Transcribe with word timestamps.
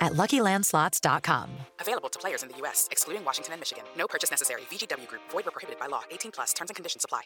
at 0.00 0.12
LuckyLandSlots.com. 0.14 1.50
Available 1.80 2.08
to 2.08 2.18
players 2.18 2.42
in 2.42 2.48
the 2.48 2.56
U.S., 2.58 2.88
excluding 2.90 3.24
Washington 3.24 3.54
and 3.54 3.60
Michigan. 3.60 3.84
No 3.96 4.06
purchase 4.06 4.30
necessary. 4.30 4.62
VGW 4.70 5.06
Group. 5.08 5.22
Void 5.30 5.44
where 5.44 5.52
prohibited 5.52 5.78
by 5.78 5.86
law. 5.86 6.02
18 6.10 6.32
plus. 6.32 6.52
Terms 6.52 6.70
and 6.70 6.76
conditions 6.76 7.04
apply. 7.04 7.22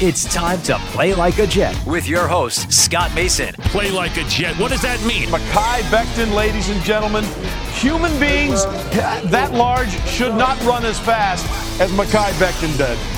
It's 0.00 0.32
time 0.32 0.62
to 0.62 0.78
play 0.92 1.12
like 1.12 1.40
a 1.40 1.46
Jet 1.48 1.76
with 1.84 2.06
your 2.06 2.28
host, 2.28 2.72
Scott 2.72 3.12
Mason. 3.16 3.52
Play 3.72 3.90
like 3.90 4.16
a 4.16 4.22
Jet. 4.28 4.56
What 4.56 4.70
does 4.70 4.82
that 4.82 5.04
mean? 5.04 5.26
Mekhi 5.28 5.80
Becton, 5.90 6.32
ladies 6.34 6.68
and 6.68 6.80
gentlemen. 6.82 7.24
Human 7.72 8.12
beings 8.20 8.64
that 9.32 9.50
large 9.52 9.90
should 10.06 10.36
not 10.36 10.56
run 10.64 10.84
as 10.84 11.00
fast 11.00 11.44
as 11.80 11.90
Mekhi 11.90 12.30
Becton 12.38 12.78
did. 12.78 13.17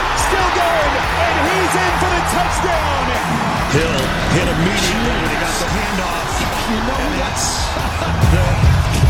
still 0.17 0.51
going, 0.57 0.93
and 1.21 1.35
he's 1.47 1.75
in 1.75 1.93
for 2.01 2.11
the 2.11 2.23
touchdown. 2.35 3.03
Hill 3.71 3.99
hit 4.35 4.47
immediately 4.51 5.15
when 5.15 5.31
he 5.31 5.37
got 5.39 5.55
the 5.61 5.69
handoff. 5.71 6.27
You 6.71 6.79
know 6.87 6.99
and 6.99 7.15
that's 7.19 7.47
the 8.31 8.45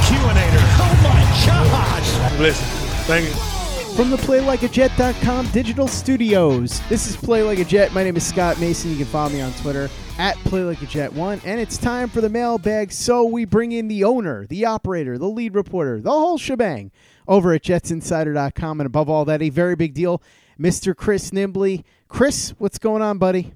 Q-inator. 0.06 0.66
Oh 0.81 0.95
my 1.03 1.22
gosh! 1.45 2.40
Listen, 2.40 2.67
thank 3.06 3.25
you. 3.25 3.51
From 3.95 4.09
the 4.09 4.17
PlayLikeAJet.com 4.17 5.47
digital 5.51 5.88
studios, 5.88 6.81
this 6.88 7.07
is 7.07 7.17
Play 7.17 7.44
Like 7.44 7.59
a 7.59 7.66
Jet. 7.66 7.91
My 7.94 8.03
name 8.03 8.16
is 8.16 8.25
Scott 8.25 8.59
Mason. 8.59 8.90
You 8.90 8.97
can 8.97 9.06
follow 9.06 9.29
me 9.29 9.41
on 9.41 9.51
Twitter 9.56 9.90
at 10.17 10.38
PlayLikeAJet1. 10.38 11.41
And 11.44 11.59
it's 11.59 11.78
time 11.78 12.07
for 12.07 12.22
the 12.22 12.29
mailbag. 12.29 12.94
So 12.94 13.25
we 13.25 13.44
bring 13.44 13.73
in 13.73 13.90
the 13.90 14.06
owner, 14.06 14.47
the 14.47 14.66
operator, 14.66 15.17
the 15.17 15.28
lead 15.28 15.56
reporter, 15.56 16.00
the 16.00 16.09
whole 16.09 16.38
shebang 16.38 16.91
over 17.28 17.51
at 17.51 17.63
JetsInsider.com. 17.63 18.79
And 18.79 18.88
above 18.88 19.09
all 19.09 19.25
that, 19.25 19.41
a 19.41 19.50
very 19.50 19.75
big 19.75 19.94
deal, 19.94 20.22
Mr. 20.59 20.95
Chris 20.95 21.31
Nimbley. 21.31 21.84
Chris, 22.07 22.53
what's 22.57 22.78
going 22.78 23.01
on, 23.01 23.17
buddy? 23.17 23.53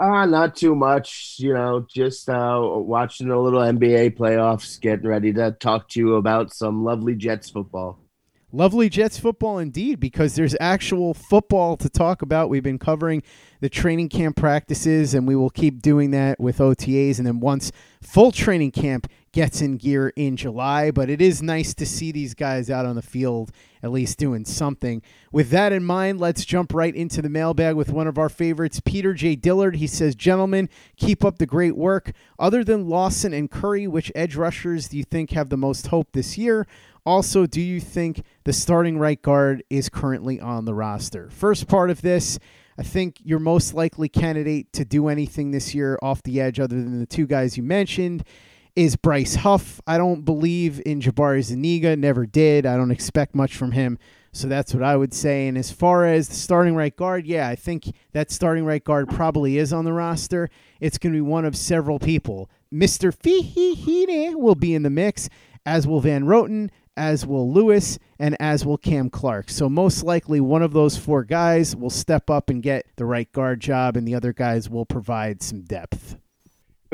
Uh, 0.00 0.26
not 0.26 0.56
too 0.56 0.74
much, 0.74 1.36
you 1.38 1.54
know, 1.54 1.86
just 1.88 2.28
uh, 2.28 2.58
watching 2.60 3.30
a 3.30 3.40
little 3.40 3.60
NBA 3.60 4.16
playoffs, 4.16 4.80
getting 4.80 5.06
ready 5.06 5.32
to 5.32 5.52
talk 5.52 5.88
to 5.90 6.00
you 6.00 6.14
about 6.16 6.52
some 6.52 6.82
lovely 6.82 7.14
Jets 7.14 7.50
football. 7.50 8.00
Lovely 8.54 8.88
Jets 8.88 9.18
football 9.18 9.58
indeed, 9.58 9.98
because 9.98 10.36
there's 10.36 10.54
actual 10.60 11.12
football 11.12 11.76
to 11.76 11.88
talk 11.88 12.22
about. 12.22 12.48
We've 12.48 12.62
been 12.62 12.78
covering 12.78 13.22
the 13.60 13.68
training 13.68 14.08
camp 14.10 14.36
practices, 14.36 15.12
and 15.12 15.26
we 15.26 15.34
will 15.34 15.50
keep 15.50 15.82
doing 15.82 16.12
that 16.12 16.38
with 16.38 16.58
OTAs. 16.58 17.18
And 17.18 17.26
then 17.26 17.40
once 17.40 17.72
full 18.00 18.30
training 18.30 18.70
camp 18.70 19.08
gets 19.32 19.60
in 19.60 19.76
gear 19.76 20.12
in 20.14 20.36
July, 20.36 20.92
but 20.92 21.10
it 21.10 21.20
is 21.20 21.42
nice 21.42 21.74
to 21.74 21.84
see 21.84 22.12
these 22.12 22.34
guys 22.34 22.70
out 22.70 22.86
on 22.86 22.94
the 22.94 23.02
field 23.02 23.50
at 23.84 23.92
least 23.92 24.18
doing 24.18 24.46
something. 24.46 25.02
With 25.30 25.50
that 25.50 25.70
in 25.70 25.84
mind, 25.84 26.18
let's 26.18 26.46
jump 26.46 26.72
right 26.72 26.94
into 26.94 27.20
the 27.20 27.28
mailbag 27.28 27.76
with 27.76 27.90
one 27.90 28.06
of 28.06 28.16
our 28.16 28.30
favorites, 28.30 28.80
Peter 28.82 29.12
J. 29.12 29.36
Dillard. 29.36 29.76
He 29.76 29.86
says, 29.86 30.14
Gentlemen, 30.14 30.70
keep 30.96 31.22
up 31.22 31.36
the 31.36 31.44
great 31.44 31.76
work. 31.76 32.12
Other 32.38 32.64
than 32.64 32.88
Lawson 32.88 33.34
and 33.34 33.50
Curry, 33.50 33.86
which 33.86 34.10
edge 34.14 34.36
rushers 34.36 34.88
do 34.88 34.96
you 34.96 35.04
think 35.04 35.32
have 35.32 35.50
the 35.50 35.58
most 35.58 35.88
hope 35.88 36.12
this 36.12 36.38
year? 36.38 36.66
Also, 37.04 37.44
do 37.44 37.60
you 37.60 37.78
think 37.78 38.22
the 38.44 38.54
starting 38.54 38.98
right 38.98 39.20
guard 39.20 39.62
is 39.68 39.90
currently 39.90 40.40
on 40.40 40.64
the 40.64 40.72
roster? 40.72 41.28
First 41.28 41.68
part 41.68 41.90
of 41.90 42.00
this, 42.00 42.38
I 42.78 42.82
think 42.82 43.18
your 43.22 43.38
most 43.38 43.74
likely 43.74 44.08
candidate 44.08 44.72
to 44.72 44.86
do 44.86 45.08
anything 45.08 45.50
this 45.50 45.74
year 45.74 45.98
off 46.00 46.22
the 46.22 46.40
edge, 46.40 46.58
other 46.58 46.76
than 46.76 47.00
the 47.00 47.06
two 47.06 47.26
guys 47.26 47.58
you 47.58 47.62
mentioned, 47.62 48.24
is 48.76 48.96
Bryce 48.96 49.36
Huff. 49.36 49.80
I 49.86 49.98
don't 49.98 50.24
believe 50.24 50.82
in 50.84 51.00
Jabari 51.00 51.42
Zuniga, 51.42 51.96
never 51.96 52.26
did. 52.26 52.66
I 52.66 52.76
don't 52.76 52.90
expect 52.90 53.34
much 53.34 53.56
from 53.56 53.72
him. 53.72 53.98
So 54.32 54.48
that's 54.48 54.74
what 54.74 54.82
I 54.82 54.96
would 54.96 55.14
say. 55.14 55.46
And 55.46 55.56
as 55.56 55.70
far 55.70 56.06
as 56.06 56.28
the 56.28 56.34
starting 56.34 56.74
right 56.74 56.94
guard, 56.94 57.24
yeah, 57.24 57.48
I 57.48 57.54
think 57.54 57.94
that 58.12 58.32
starting 58.32 58.64
right 58.64 58.82
guard 58.82 59.08
probably 59.08 59.58
is 59.58 59.72
on 59.72 59.84
the 59.84 59.92
roster. 59.92 60.50
It's 60.80 60.98
going 60.98 61.12
to 61.12 61.16
be 61.16 61.20
one 61.20 61.44
of 61.44 61.56
several 61.56 62.00
people. 62.00 62.50
Mr. 62.72 63.14
Feeney 63.14 64.34
will 64.34 64.56
be 64.56 64.74
in 64.74 64.82
the 64.82 64.90
mix, 64.90 65.28
as 65.64 65.86
will 65.86 66.00
Van 66.00 66.24
Roten, 66.24 66.70
as 66.96 67.24
will 67.24 67.52
Lewis, 67.52 67.98
and 68.18 68.36
as 68.40 68.66
will 68.66 68.76
Cam 68.76 69.08
Clark. 69.08 69.50
So 69.50 69.68
most 69.68 70.02
likely 70.02 70.40
one 70.40 70.62
of 70.62 70.72
those 70.72 70.96
four 70.96 71.22
guys 71.22 71.76
will 71.76 71.90
step 71.90 72.28
up 72.28 72.50
and 72.50 72.60
get 72.60 72.86
the 72.96 73.04
right 73.04 73.30
guard 73.30 73.60
job, 73.60 73.96
and 73.96 74.06
the 74.06 74.16
other 74.16 74.32
guys 74.32 74.68
will 74.68 74.86
provide 74.86 75.44
some 75.44 75.62
depth. 75.62 76.16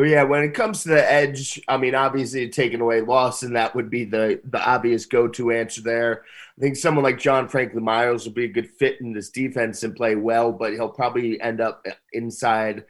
Yeah, 0.05 0.23
when 0.23 0.45
it 0.45 0.55
comes 0.55 0.83
to 0.83 0.91
the 0.91 1.13
edge, 1.13 1.61
I 1.69 1.77
mean, 1.77 1.95
obviously 1.95 2.49
taking 2.49 2.81
away 2.81 3.01
Lawson, 3.01 3.55
that 3.55 3.75
would 3.75 3.91
be 3.91 4.05
the 4.05 4.41
the 4.45 4.63
obvious 4.63 5.07
go 5.07 5.29
to 5.29 5.51
answer 5.51 5.83
there. 5.83 6.25
I 6.57 6.61
think 6.61 6.77
someone 6.77 7.03
like 7.03 7.19
John 7.19 7.49
Franklin 7.49 7.85
Myers 7.85 8.25
will 8.25 8.33
be 8.33 8.45
a 8.45 8.49
good 8.49 8.71
fit 8.79 9.01
in 9.01 9.13
this 9.13 9.31
defense 9.31 9.83
and 9.83 9.97
play 9.97 10.15
well, 10.15 10.53
but 10.53 10.73
he'll 10.73 10.89
probably 10.89 11.41
end 11.41 11.61
up 11.61 11.85
inside 12.13 12.85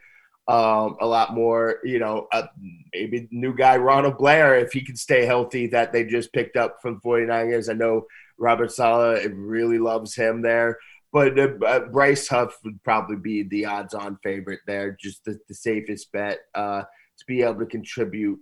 um, 0.47 0.97
a 1.01 1.05
lot 1.07 1.33
more. 1.33 1.79
You 1.83 1.99
know, 1.99 2.27
uh, 2.31 2.47
maybe 2.93 3.27
new 3.31 3.55
guy 3.55 3.77
Ronald 3.77 4.17
Blair, 4.17 4.55
if 4.55 4.71
he 4.71 4.81
can 4.81 4.95
stay 4.95 5.25
healthy, 5.25 5.67
that 5.67 5.91
they 5.91 6.03
just 6.03 6.33
picked 6.33 6.55
up 6.57 6.81
from 6.81 7.01
49ers. 7.01 7.69
I 7.69 7.73
know 7.73 8.05
Robert 8.37 8.71
Saleh 8.71 9.25
really 9.33 9.79
loves 9.79 10.15
him 10.15 10.41
there. 10.41 10.77
But 11.13 11.37
uh, 11.37 11.49
uh, 11.65 11.79
Bryce 11.87 12.27
Huff 12.29 12.57
would 12.63 12.81
probably 12.83 13.17
be 13.17 13.43
the 13.43 13.65
odds-on 13.65 14.17
favorite 14.23 14.61
there, 14.65 14.95
just 14.99 15.25
the, 15.25 15.37
the 15.47 15.53
safest 15.53 16.11
bet 16.11 16.39
uh, 16.55 16.83
to 17.21 17.25
be 17.27 17.41
able 17.41 17.59
to 17.59 17.65
contribute. 17.65 18.39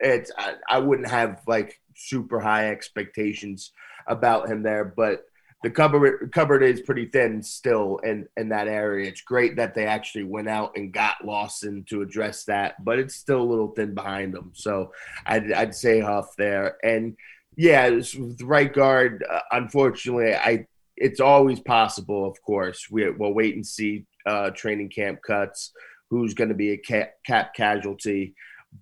It's 0.00 0.30
I, 0.36 0.54
I 0.68 0.78
wouldn't 0.78 1.08
have 1.08 1.40
like 1.46 1.80
super 1.96 2.40
high 2.40 2.70
expectations 2.70 3.72
about 4.06 4.48
him 4.48 4.62
there, 4.62 4.84
but 4.84 5.24
the 5.62 5.70
cupboard 5.70 6.30
cupboard 6.32 6.62
is 6.62 6.82
pretty 6.82 7.06
thin 7.06 7.42
still 7.42 7.96
in 8.04 8.26
in 8.36 8.50
that 8.50 8.68
area. 8.68 9.08
It's 9.08 9.22
great 9.22 9.56
that 9.56 9.74
they 9.74 9.86
actually 9.86 10.24
went 10.24 10.48
out 10.48 10.76
and 10.76 10.92
got 10.92 11.24
Lawson 11.24 11.84
to 11.88 12.02
address 12.02 12.44
that, 12.44 12.84
but 12.84 12.98
it's 12.98 13.14
still 13.14 13.40
a 13.40 13.50
little 13.50 13.68
thin 13.68 13.94
behind 13.94 14.34
them. 14.34 14.52
So 14.54 14.92
I'd 15.24 15.50
I'd 15.52 15.74
say 15.74 16.00
Huff 16.00 16.36
there, 16.36 16.76
and 16.84 17.16
yeah, 17.56 17.88
the 17.88 18.36
right 18.44 18.72
guard. 18.72 19.24
Uh, 19.28 19.40
unfortunately, 19.52 20.34
I 20.34 20.66
it's 20.96 21.20
always 21.20 21.60
possible. 21.60 22.28
Of 22.28 22.40
course, 22.42 22.88
we, 22.90 23.10
we'll 23.10 23.32
wait 23.32 23.54
and 23.54 23.66
see 23.66 24.04
uh, 24.26 24.50
training 24.50 24.90
camp 24.90 25.20
cuts, 25.26 25.72
who's 26.16 26.34
going 26.34 26.48
to 26.48 26.54
be 26.54 26.72
a 26.72 26.78
cap, 26.78 27.14
cap 27.26 27.54
casualty. 27.54 28.34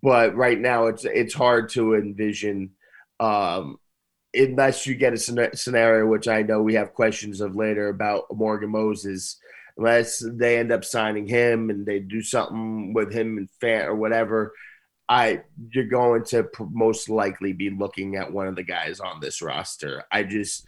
But 0.03 0.35
right 0.35 0.59
now, 0.59 0.87
it's 0.87 1.05
it's 1.05 1.35
hard 1.35 1.69
to 1.71 1.95
envision 1.95 2.71
um, 3.21 3.79
unless 4.35 4.87
you 4.87 4.95
get 4.95 5.13
a 5.13 5.57
scenario, 5.57 6.07
which 6.07 6.29
I 6.29 6.43
know 6.43 6.63
we 6.63 6.75
have 6.75 6.95
questions 6.95 7.41
of 7.41 7.57
later 7.57 7.89
about 7.89 8.25
Morgan 8.33 8.71
Moses, 8.71 9.39
unless 9.77 10.25
they 10.27 10.59
end 10.59 10.73
up 10.73 10.85
signing 10.85 11.27
him 11.27 11.71
and 11.71 11.87
they 11.87 11.99
do 11.99 12.23
something 12.23 12.95
with 12.95 13.13
him 13.13 13.37
and 13.37 13.51
fan 13.61 13.87
or 13.87 13.95
whatever, 13.95 14.53
I 15.09 15.43
you're 15.73 15.85
going 15.85 16.25
to 16.27 16.49
most 16.71 17.09
likely 17.09 17.53
be 17.53 17.71
looking 17.71 18.17
at 18.17 18.33
one 18.33 18.47
of 18.47 18.57
the 18.57 18.63
guys 18.63 19.01
on 19.01 19.21
this 19.21 19.43
roster. 19.43 20.05
I 20.11 20.23
just 20.23 20.67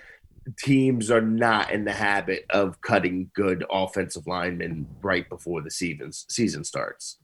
teams 0.59 1.11
are 1.11 1.21
not 1.21 1.71
in 1.71 1.85
the 1.85 1.93
habit 1.93 2.45
of 2.51 2.81
cutting 2.81 3.31
good 3.35 3.65
offensive 3.71 4.27
linemen 4.27 4.87
right 5.03 5.29
before 5.29 5.63
the 5.63 5.71
season 5.71 6.13
season 6.13 6.65
starts. 6.65 7.19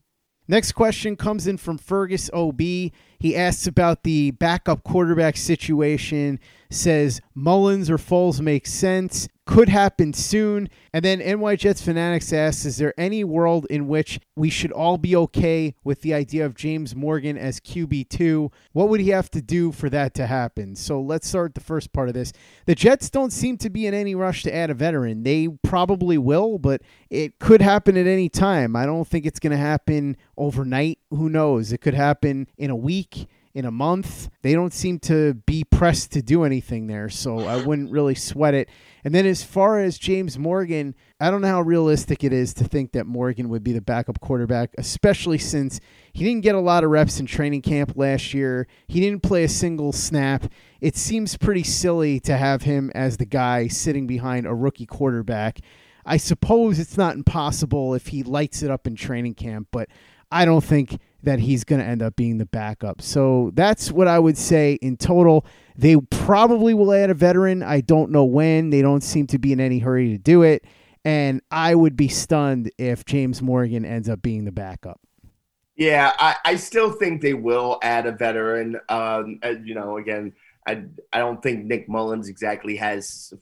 Next 0.48 0.72
question 0.72 1.14
comes 1.14 1.46
in 1.46 1.58
from 1.58 1.78
Fergus 1.78 2.28
OB. 2.32 2.60
He 2.60 3.36
asks 3.36 3.68
about 3.68 4.02
the 4.02 4.32
backup 4.32 4.82
quarterback 4.82 5.36
situation, 5.36 6.40
says 6.70 7.20
Mullens 7.34 7.90
or 7.90 7.98
Foles 7.98 8.40
makes 8.40 8.72
sense 8.72 9.28
could 9.50 9.68
happen 9.68 10.12
soon. 10.12 10.68
And 10.92 11.04
then 11.04 11.18
NY 11.18 11.56
Jets 11.56 11.82
Fanatics 11.82 12.32
asks 12.32 12.64
Is 12.64 12.76
there 12.76 12.94
any 12.96 13.24
world 13.24 13.66
in 13.68 13.88
which 13.88 14.20
we 14.36 14.48
should 14.48 14.70
all 14.70 14.96
be 14.96 15.16
okay 15.16 15.74
with 15.82 16.02
the 16.02 16.14
idea 16.14 16.46
of 16.46 16.54
James 16.54 16.94
Morgan 16.94 17.36
as 17.36 17.58
QB2? 17.58 18.52
What 18.72 18.88
would 18.88 19.00
he 19.00 19.08
have 19.08 19.28
to 19.32 19.42
do 19.42 19.72
for 19.72 19.90
that 19.90 20.14
to 20.14 20.28
happen? 20.28 20.76
So 20.76 21.00
let's 21.00 21.28
start 21.28 21.56
the 21.56 21.60
first 21.60 21.92
part 21.92 22.08
of 22.08 22.14
this. 22.14 22.32
The 22.66 22.76
Jets 22.76 23.10
don't 23.10 23.32
seem 23.32 23.56
to 23.58 23.70
be 23.70 23.88
in 23.88 23.94
any 23.94 24.14
rush 24.14 24.44
to 24.44 24.54
add 24.54 24.70
a 24.70 24.74
veteran. 24.74 25.24
They 25.24 25.48
probably 25.64 26.16
will, 26.16 26.58
but 26.58 26.82
it 27.10 27.40
could 27.40 27.60
happen 27.60 27.96
at 27.96 28.06
any 28.06 28.28
time. 28.28 28.76
I 28.76 28.86
don't 28.86 29.06
think 29.06 29.26
it's 29.26 29.40
going 29.40 29.50
to 29.50 29.56
happen 29.56 30.16
overnight. 30.36 31.00
Who 31.10 31.28
knows? 31.28 31.72
It 31.72 31.80
could 31.80 31.94
happen 31.94 32.46
in 32.56 32.70
a 32.70 32.76
week 32.76 33.26
in 33.54 33.64
a 33.64 33.70
month. 33.70 34.28
They 34.42 34.52
don't 34.52 34.72
seem 34.72 34.98
to 35.00 35.34
be 35.34 35.64
pressed 35.64 36.12
to 36.12 36.22
do 36.22 36.44
anything 36.44 36.86
there, 36.86 37.08
so 37.08 37.40
I 37.40 37.56
wouldn't 37.64 37.90
really 37.90 38.14
sweat 38.14 38.54
it. 38.54 38.68
And 39.04 39.14
then 39.14 39.26
as 39.26 39.42
far 39.42 39.80
as 39.80 39.98
James 39.98 40.38
Morgan, 40.38 40.94
I 41.18 41.30
don't 41.30 41.40
know 41.40 41.48
how 41.48 41.62
realistic 41.62 42.22
it 42.22 42.32
is 42.32 42.52
to 42.54 42.64
think 42.64 42.92
that 42.92 43.06
Morgan 43.06 43.48
would 43.48 43.64
be 43.64 43.72
the 43.72 43.80
backup 43.80 44.20
quarterback, 44.20 44.74
especially 44.78 45.38
since 45.38 45.80
he 46.12 46.24
didn't 46.24 46.42
get 46.42 46.54
a 46.54 46.60
lot 46.60 46.84
of 46.84 46.90
reps 46.90 47.18
in 47.18 47.26
training 47.26 47.62
camp 47.62 47.92
last 47.96 48.34
year. 48.34 48.66
He 48.86 49.00
didn't 49.00 49.22
play 49.22 49.44
a 49.44 49.48
single 49.48 49.92
snap. 49.92 50.46
It 50.80 50.96
seems 50.96 51.36
pretty 51.36 51.62
silly 51.62 52.20
to 52.20 52.36
have 52.36 52.62
him 52.62 52.90
as 52.94 53.16
the 53.16 53.26
guy 53.26 53.68
sitting 53.68 54.06
behind 54.06 54.46
a 54.46 54.54
rookie 54.54 54.86
quarterback. 54.86 55.60
I 56.04 56.16
suppose 56.16 56.78
it's 56.78 56.96
not 56.96 57.14
impossible 57.14 57.94
if 57.94 58.08
he 58.08 58.22
lights 58.22 58.62
it 58.62 58.70
up 58.70 58.86
in 58.86 58.96
training 58.96 59.34
camp, 59.34 59.68
but 59.70 59.88
I 60.30 60.44
don't 60.44 60.64
think 60.64 60.98
that 61.22 61.38
he's 61.38 61.64
going 61.64 61.80
to 61.80 61.86
end 61.86 62.02
up 62.02 62.16
being 62.16 62.38
the 62.38 62.46
backup. 62.46 63.02
So 63.02 63.50
that's 63.54 63.92
what 63.92 64.08
I 64.08 64.18
would 64.18 64.38
say 64.38 64.74
in 64.74 64.96
total. 64.96 65.44
They 65.76 65.96
probably 65.96 66.72
will 66.72 66.92
add 66.92 67.10
a 67.10 67.14
veteran. 67.14 67.62
I 67.62 67.80
don't 67.80 68.10
know 68.10 68.24
when. 68.24 68.70
They 68.70 68.82
don't 68.82 69.02
seem 69.02 69.26
to 69.28 69.38
be 69.38 69.52
in 69.52 69.60
any 69.60 69.78
hurry 69.78 70.08
to 70.10 70.18
do 70.18 70.42
it. 70.42 70.64
And 71.04 71.40
I 71.50 71.74
would 71.74 71.96
be 71.96 72.08
stunned 72.08 72.70
if 72.78 73.04
James 73.04 73.42
Morgan 73.42 73.84
ends 73.84 74.08
up 74.08 74.22
being 74.22 74.44
the 74.44 74.52
backup. 74.52 75.00
Yeah, 75.76 76.12
I, 76.18 76.36
I 76.44 76.56
still 76.56 76.92
think 76.92 77.22
they 77.22 77.32
will 77.32 77.78
add 77.82 78.06
a 78.06 78.12
veteran. 78.12 78.78
Um, 78.90 79.40
you 79.64 79.74
know, 79.74 79.96
again, 79.96 80.34
I, 80.66 80.84
I 81.12 81.18
don't 81.18 81.42
think 81.42 81.64
Nick 81.64 81.88
Mullens 81.88 82.28
exactly 82.28 82.76
has 82.76 83.32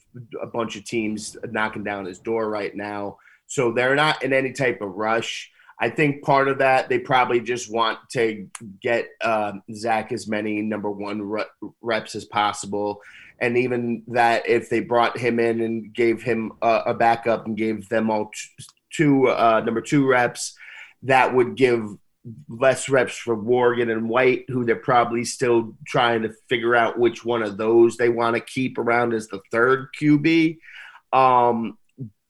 a 0.40 0.46
bunch 0.46 0.76
of 0.76 0.84
teams 0.84 1.36
knocking 1.50 1.82
down 1.82 2.04
his 2.04 2.20
door 2.20 2.48
right 2.48 2.74
now. 2.74 3.18
So 3.48 3.72
they're 3.72 3.96
not 3.96 4.22
in 4.22 4.32
any 4.32 4.52
type 4.52 4.80
of 4.80 4.94
rush. 4.94 5.50
I 5.80 5.90
think 5.90 6.24
part 6.24 6.48
of 6.48 6.58
that 6.58 6.88
they 6.88 6.98
probably 6.98 7.40
just 7.40 7.72
want 7.72 7.98
to 8.10 8.48
get 8.82 9.08
um, 9.22 9.62
Zach 9.72 10.12
as 10.12 10.26
many 10.26 10.60
number 10.60 10.90
one 10.90 11.22
reps 11.80 12.14
as 12.14 12.24
possible, 12.24 13.00
and 13.38 13.56
even 13.56 14.02
that 14.08 14.48
if 14.48 14.68
they 14.68 14.80
brought 14.80 15.16
him 15.16 15.38
in 15.38 15.60
and 15.60 15.92
gave 15.94 16.22
him 16.22 16.52
a, 16.62 16.82
a 16.86 16.94
backup 16.94 17.46
and 17.46 17.56
gave 17.56 17.88
them 17.88 18.10
all 18.10 18.30
t- 18.34 18.64
two 18.92 19.28
uh, 19.28 19.62
number 19.64 19.80
two 19.80 20.06
reps, 20.06 20.56
that 21.02 21.32
would 21.34 21.56
give 21.56 21.88
less 22.48 22.88
reps 22.88 23.16
for 23.16 23.36
Morgan 23.36 23.90
and 23.90 24.08
White, 24.08 24.44
who 24.48 24.64
they're 24.64 24.76
probably 24.76 25.24
still 25.24 25.74
trying 25.86 26.22
to 26.22 26.32
figure 26.48 26.74
out 26.74 26.98
which 26.98 27.24
one 27.24 27.42
of 27.42 27.56
those 27.56 27.96
they 27.96 28.08
want 28.08 28.34
to 28.34 28.40
keep 28.40 28.78
around 28.78 29.14
as 29.14 29.28
the 29.28 29.40
third 29.52 29.88
QB. 30.00 30.58
Um, 31.12 31.77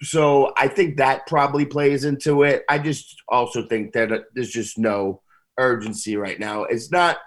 so 0.02 0.52
I 0.56 0.68
think 0.68 0.96
that 0.96 1.26
probably 1.26 1.64
plays 1.64 2.04
into 2.04 2.44
it. 2.44 2.64
I 2.68 2.78
just 2.78 3.16
also 3.28 3.66
think 3.66 3.92
that 3.92 4.10
there's 4.34 4.50
just 4.50 4.78
no 4.78 5.22
urgency 5.58 6.16
right 6.16 6.38
now. 6.38 6.64
It's 6.64 6.90
not. 6.90 7.18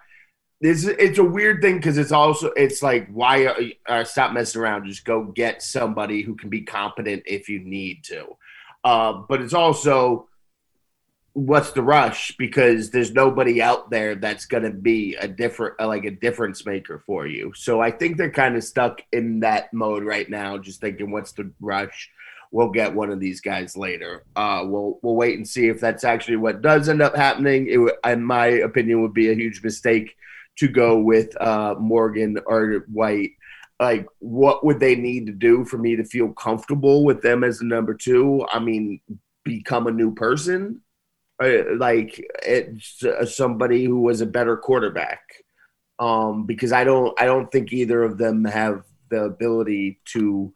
It's, 0.63 0.83
it's 0.83 1.17
a 1.17 1.23
weird 1.23 1.59
thing 1.63 1.77
because 1.77 1.97
it's 1.97 2.11
also 2.11 2.51
it's 2.55 2.83
like 2.83 3.09
why 3.11 3.71
uh, 3.87 4.03
stop 4.03 4.31
messing 4.31 4.61
around 4.61 4.85
just 4.85 5.05
go 5.05 5.23
get 5.23 5.63
somebody 5.63 6.21
who 6.21 6.35
can 6.35 6.49
be 6.49 6.61
competent 6.61 7.23
if 7.25 7.49
you 7.49 7.61
need 7.61 8.03
to 8.03 8.27
uh, 8.83 9.13
but 9.27 9.41
it's 9.41 9.55
also 9.55 10.29
what's 11.33 11.71
the 11.71 11.81
rush 11.81 12.35
because 12.37 12.91
there's 12.91 13.13
nobody 13.13 13.61
out 13.61 13.89
there 13.89 14.15
that's 14.15 14.45
going 14.45 14.63
to 14.63 14.69
be 14.69 15.15
a 15.15 15.27
different 15.27 15.79
like 15.79 16.03
a 16.03 16.11
difference 16.11 16.65
maker 16.65 17.01
for 17.05 17.25
you 17.25 17.53
so 17.55 17.79
i 17.79 17.89
think 17.89 18.17
they're 18.17 18.29
kind 18.29 18.57
of 18.57 18.63
stuck 18.63 19.01
in 19.13 19.39
that 19.39 19.73
mode 19.73 20.03
right 20.03 20.29
now 20.29 20.57
just 20.57 20.81
thinking 20.81 21.09
what's 21.09 21.31
the 21.31 21.49
rush 21.61 22.09
we'll 22.51 22.69
get 22.69 22.93
one 22.93 23.09
of 23.09 23.19
these 23.19 23.41
guys 23.41 23.75
later. 23.75 24.23
Uh, 24.35 24.63
we'll 24.65 24.99
we'll 25.01 25.15
wait 25.15 25.37
and 25.37 25.47
see 25.47 25.67
if 25.67 25.79
that's 25.79 26.03
actually 26.03 26.37
what 26.37 26.61
does 26.61 26.89
end 26.89 27.01
up 27.01 27.15
happening. 27.15 27.67
It, 27.67 28.11
in 28.11 28.23
my 28.23 28.47
opinion, 28.47 29.01
would 29.01 29.13
be 29.13 29.31
a 29.31 29.35
huge 29.35 29.63
mistake 29.63 30.15
to 30.57 30.67
go 30.67 30.99
with 30.99 31.39
uh, 31.41 31.75
Morgan 31.79 32.37
or 32.45 32.85
White. 32.91 33.31
Like, 33.79 34.05
what 34.19 34.63
would 34.63 34.79
they 34.79 34.95
need 34.95 35.25
to 35.25 35.31
do 35.31 35.65
for 35.65 35.77
me 35.77 35.95
to 35.95 36.03
feel 36.03 36.33
comfortable 36.33 37.03
with 37.03 37.21
them 37.21 37.43
as 37.43 37.61
a 37.61 37.65
number 37.65 37.95
two? 37.95 38.45
I 38.51 38.59
mean, 38.59 39.01
become 39.43 39.87
a 39.87 39.91
new 39.91 40.13
person, 40.13 40.81
uh, 41.43 41.75
like 41.77 42.23
it's 42.45 43.03
uh, 43.03 43.25
somebody 43.25 43.85
who 43.85 44.01
was 44.01 44.21
a 44.21 44.27
better 44.27 44.55
quarterback. 44.57 45.21
Um, 45.97 46.45
because 46.45 46.71
I 46.71 46.83
don't, 46.83 47.19
I 47.19 47.25
don't 47.25 47.51
think 47.51 47.71
either 47.73 48.03
of 48.03 48.17
them 48.17 48.43
have 48.45 48.83
the 49.09 49.23
ability 49.23 49.99
to 50.13 50.51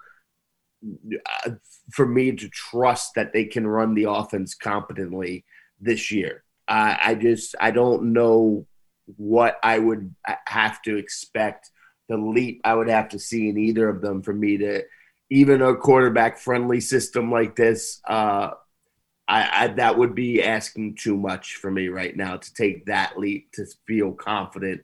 uh, 1.45 1.51
for 1.92 2.06
me 2.06 2.32
to 2.32 2.50
trust 2.50 3.16
that 3.16 3.34
they 3.34 3.46
can 3.46 3.68
run 3.68 3.94
the 3.94 4.10
offense 4.10 4.56
competently 4.56 5.46
this 5.80 6.12
year. 6.12 6.44
I 6.68 7.16
just 7.16 7.56
I 7.59 7.71
don't 7.71 8.14
know 8.14 8.66
what 9.18 9.57
I 9.62 9.78
would 9.78 10.16
have 10.48 10.81
to 10.83 10.98
expect 10.98 11.69
the 12.09 12.18
leap 12.18 12.62
I 12.64 12.74
would 12.74 12.90
have 12.90 13.09
to 13.09 13.19
see 13.19 13.50
in 13.50 13.57
either 13.57 13.90
of 13.90 14.02
them 14.02 14.21
for 14.21 14.33
me 14.33 14.57
to 14.57 14.83
even 15.30 15.62
a 15.62 15.76
quarterback 15.76 16.38
friendly 16.38 16.80
system 16.80 17.31
like 17.31 17.56
this. 17.56 18.02
Uh, 18.07 18.52
I, 19.28 19.64
I, 19.64 19.68
that 19.69 19.98
would 19.98 20.14
be 20.14 20.44
asking 20.44 20.95
too 20.95 21.18
much 21.18 21.56
for 21.56 21.71
me 21.71 21.88
right 21.88 22.16
now 22.16 22.38
to 22.38 22.54
take 22.54 22.86
that 22.86 23.18
leap 23.18 23.52
to 23.54 23.66
feel 23.88 24.12
confident 24.12 24.81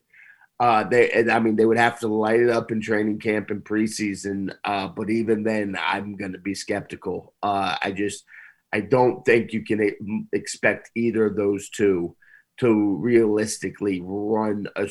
uh, 0.61 0.83
they, 0.83 1.27
I 1.27 1.39
mean, 1.39 1.55
they 1.55 1.65
would 1.65 1.79
have 1.79 1.99
to 2.01 2.07
light 2.07 2.39
it 2.39 2.51
up 2.51 2.71
in 2.71 2.81
training 2.81 3.17
camp 3.17 3.49
and 3.49 3.63
preseason. 3.63 4.53
Uh, 4.63 4.87
but 4.89 5.09
even 5.09 5.41
then, 5.41 5.75
I'm 5.81 6.15
going 6.15 6.33
to 6.33 6.37
be 6.37 6.53
skeptical. 6.53 7.33
Uh, 7.41 7.77
I 7.81 7.91
just, 7.91 8.23
I 8.71 8.81
don't 8.81 9.25
think 9.25 9.53
you 9.53 9.63
can 9.63 10.27
expect 10.31 10.91
either 10.95 11.25
of 11.25 11.35
those 11.35 11.67
two 11.71 12.15
to 12.59 12.95
realistically 12.97 14.01
run 14.03 14.67
a 14.75 14.87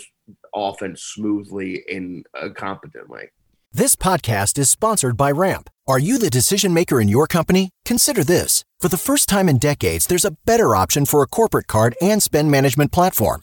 offense 0.53 1.05
smoothly 1.05 1.85
and 1.89 2.27
uh, 2.37 2.49
competently. 2.49 3.29
This 3.73 3.95
podcast 3.95 4.59
is 4.59 4.69
sponsored 4.69 5.17
by 5.17 5.31
Ramp. 5.31 5.71
Are 5.87 6.01
you 6.01 6.19
the 6.19 6.31
decision 6.31 6.75
maker 6.75 7.01
in 7.01 7.07
your 7.07 7.29
company? 7.29 7.71
Consider 7.85 8.25
this: 8.25 8.65
for 8.81 8.89
the 8.89 8.97
first 8.97 9.29
time 9.29 9.49
in 9.49 9.59
decades, 9.59 10.09
there's 10.09 10.25
a 10.25 10.37
better 10.45 10.75
option 10.75 11.07
for 11.07 11.23
a 11.23 11.29
corporate 11.29 11.69
card 11.69 11.95
and 12.03 12.21
spend 12.21 12.51
management 12.51 12.91
platform. 12.91 13.43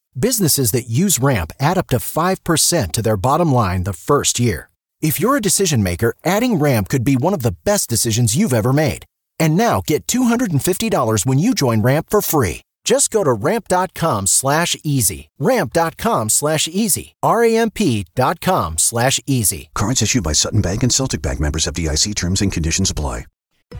Businesses 0.17 0.71
that 0.71 0.89
use 0.89 1.19
Ramp 1.19 1.53
add 1.59 1.77
up 1.77 1.87
to 1.87 1.97
5% 1.97 2.91
to 2.91 3.01
their 3.01 3.17
bottom 3.17 3.53
line 3.53 3.83
the 3.83 3.93
first 3.93 4.39
year. 4.39 4.69
If 5.01 5.19
you're 5.19 5.37
a 5.37 5.41
decision 5.41 5.81
maker, 5.81 6.13
adding 6.23 6.55
Ramp 6.55 6.89
could 6.89 7.03
be 7.03 7.15
one 7.15 7.33
of 7.33 7.43
the 7.43 7.55
best 7.63 7.89
decisions 7.89 8.35
you've 8.35 8.53
ever 8.53 8.73
made. 8.73 9.05
And 9.39 9.57
now 9.57 9.81
get 9.85 10.07
$250 10.07 11.25
when 11.25 11.39
you 11.39 11.55
join 11.55 11.81
Ramp 11.81 12.07
for 12.09 12.21
free. 12.21 12.61
Just 12.83 13.09
go 13.11 13.23
to 13.23 13.31
ramp.com 13.31 14.27
slash 14.27 14.75
easy. 14.83 15.29
Ramp.com 15.39 16.29
slash 16.29 16.67
easy. 16.67 17.15
R-A-M-P.com 17.23 18.77
slash 18.79 19.19
easy. 19.27 19.69
Cards 19.75 20.01
issued 20.01 20.23
by 20.23 20.33
Sutton 20.33 20.61
Bank 20.61 20.83
and 20.83 20.91
Celtic 20.91 21.21
Bank 21.21 21.39
members 21.39 21.65
FDIC 21.67 22.15
terms 22.15 22.41
and 22.41 22.51
conditions 22.51 22.89
apply. 22.89 23.25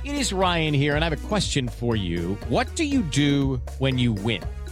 It 0.04 0.16
is 0.16 0.32
Ryan 0.32 0.74
here, 0.74 0.96
and 0.96 1.04
I 1.04 1.10
have 1.10 1.26
a 1.26 1.28
question 1.28 1.68
for 1.68 1.96
you. 1.96 2.36
What 2.48 2.74
do 2.76 2.86
you 2.86 3.02
do 3.02 3.62
when 3.80 4.00
you 4.00 4.14
win? 4.14 4.42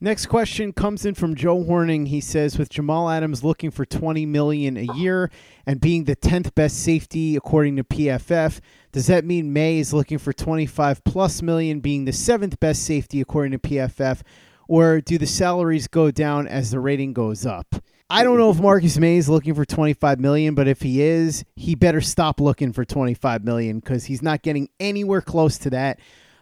Next 0.00 0.26
question 0.26 0.72
comes 0.72 1.04
in 1.04 1.14
from 1.14 1.34
Joe 1.34 1.64
Horning. 1.64 2.06
He 2.06 2.20
says, 2.20 2.56
with 2.56 2.68
Jamal 2.68 3.10
Adams 3.10 3.42
looking 3.42 3.72
for 3.72 3.84
20 3.84 4.26
million 4.26 4.76
a 4.76 4.94
year 4.94 5.28
and 5.66 5.80
being 5.80 6.04
the 6.04 6.14
10th 6.14 6.54
best 6.54 6.84
safety 6.84 7.34
according 7.34 7.74
to 7.76 7.84
PFF, 7.84 8.60
does 8.92 9.08
that 9.08 9.24
mean 9.24 9.52
Maye 9.52 9.80
is 9.80 9.92
looking 9.92 10.18
for 10.18 10.32
25 10.32 11.02
plus 11.02 11.42
million, 11.42 11.80
being 11.80 12.04
the 12.04 12.12
seventh 12.12 12.60
best 12.60 12.84
safety 12.84 13.20
according 13.20 13.50
to 13.52 13.58
PFF, 13.58 14.22
or 14.68 15.00
do 15.00 15.18
the 15.18 15.26
salaries 15.26 15.88
go 15.88 16.12
down 16.12 16.46
as 16.46 16.70
the 16.70 16.78
rating 16.78 17.12
goes 17.12 17.44
up? 17.44 17.66
I 18.08 18.22
don't 18.22 18.38
know 18.38 18.50
if 18.50 18.60
Marcus 18.60 18.96
Maye 18.98 19.16
is 19.16 19.28
looking 19.28 19.54
for 19.54 19.64
25 19.64 20.20
million, 20.20 20.54
but 20.54 20.68
if 20.68 20.80
he 20.80 21.02
is, 21.02 21.44
he 21.56 21.74
better 21.74 22.00
stop 22.00 22.40
looking 22.40 22.72
for 22.72 22.84
25 22.84 23.44
million 23.44 23.80
because 23.80 24.04
he's 24.04 24.22
not 24.22 24.42
getting 24.42 24.68
anywhere 24.78 25.20
close 25.20 25.58
to 25.58 25.70
that. 25.70 25.98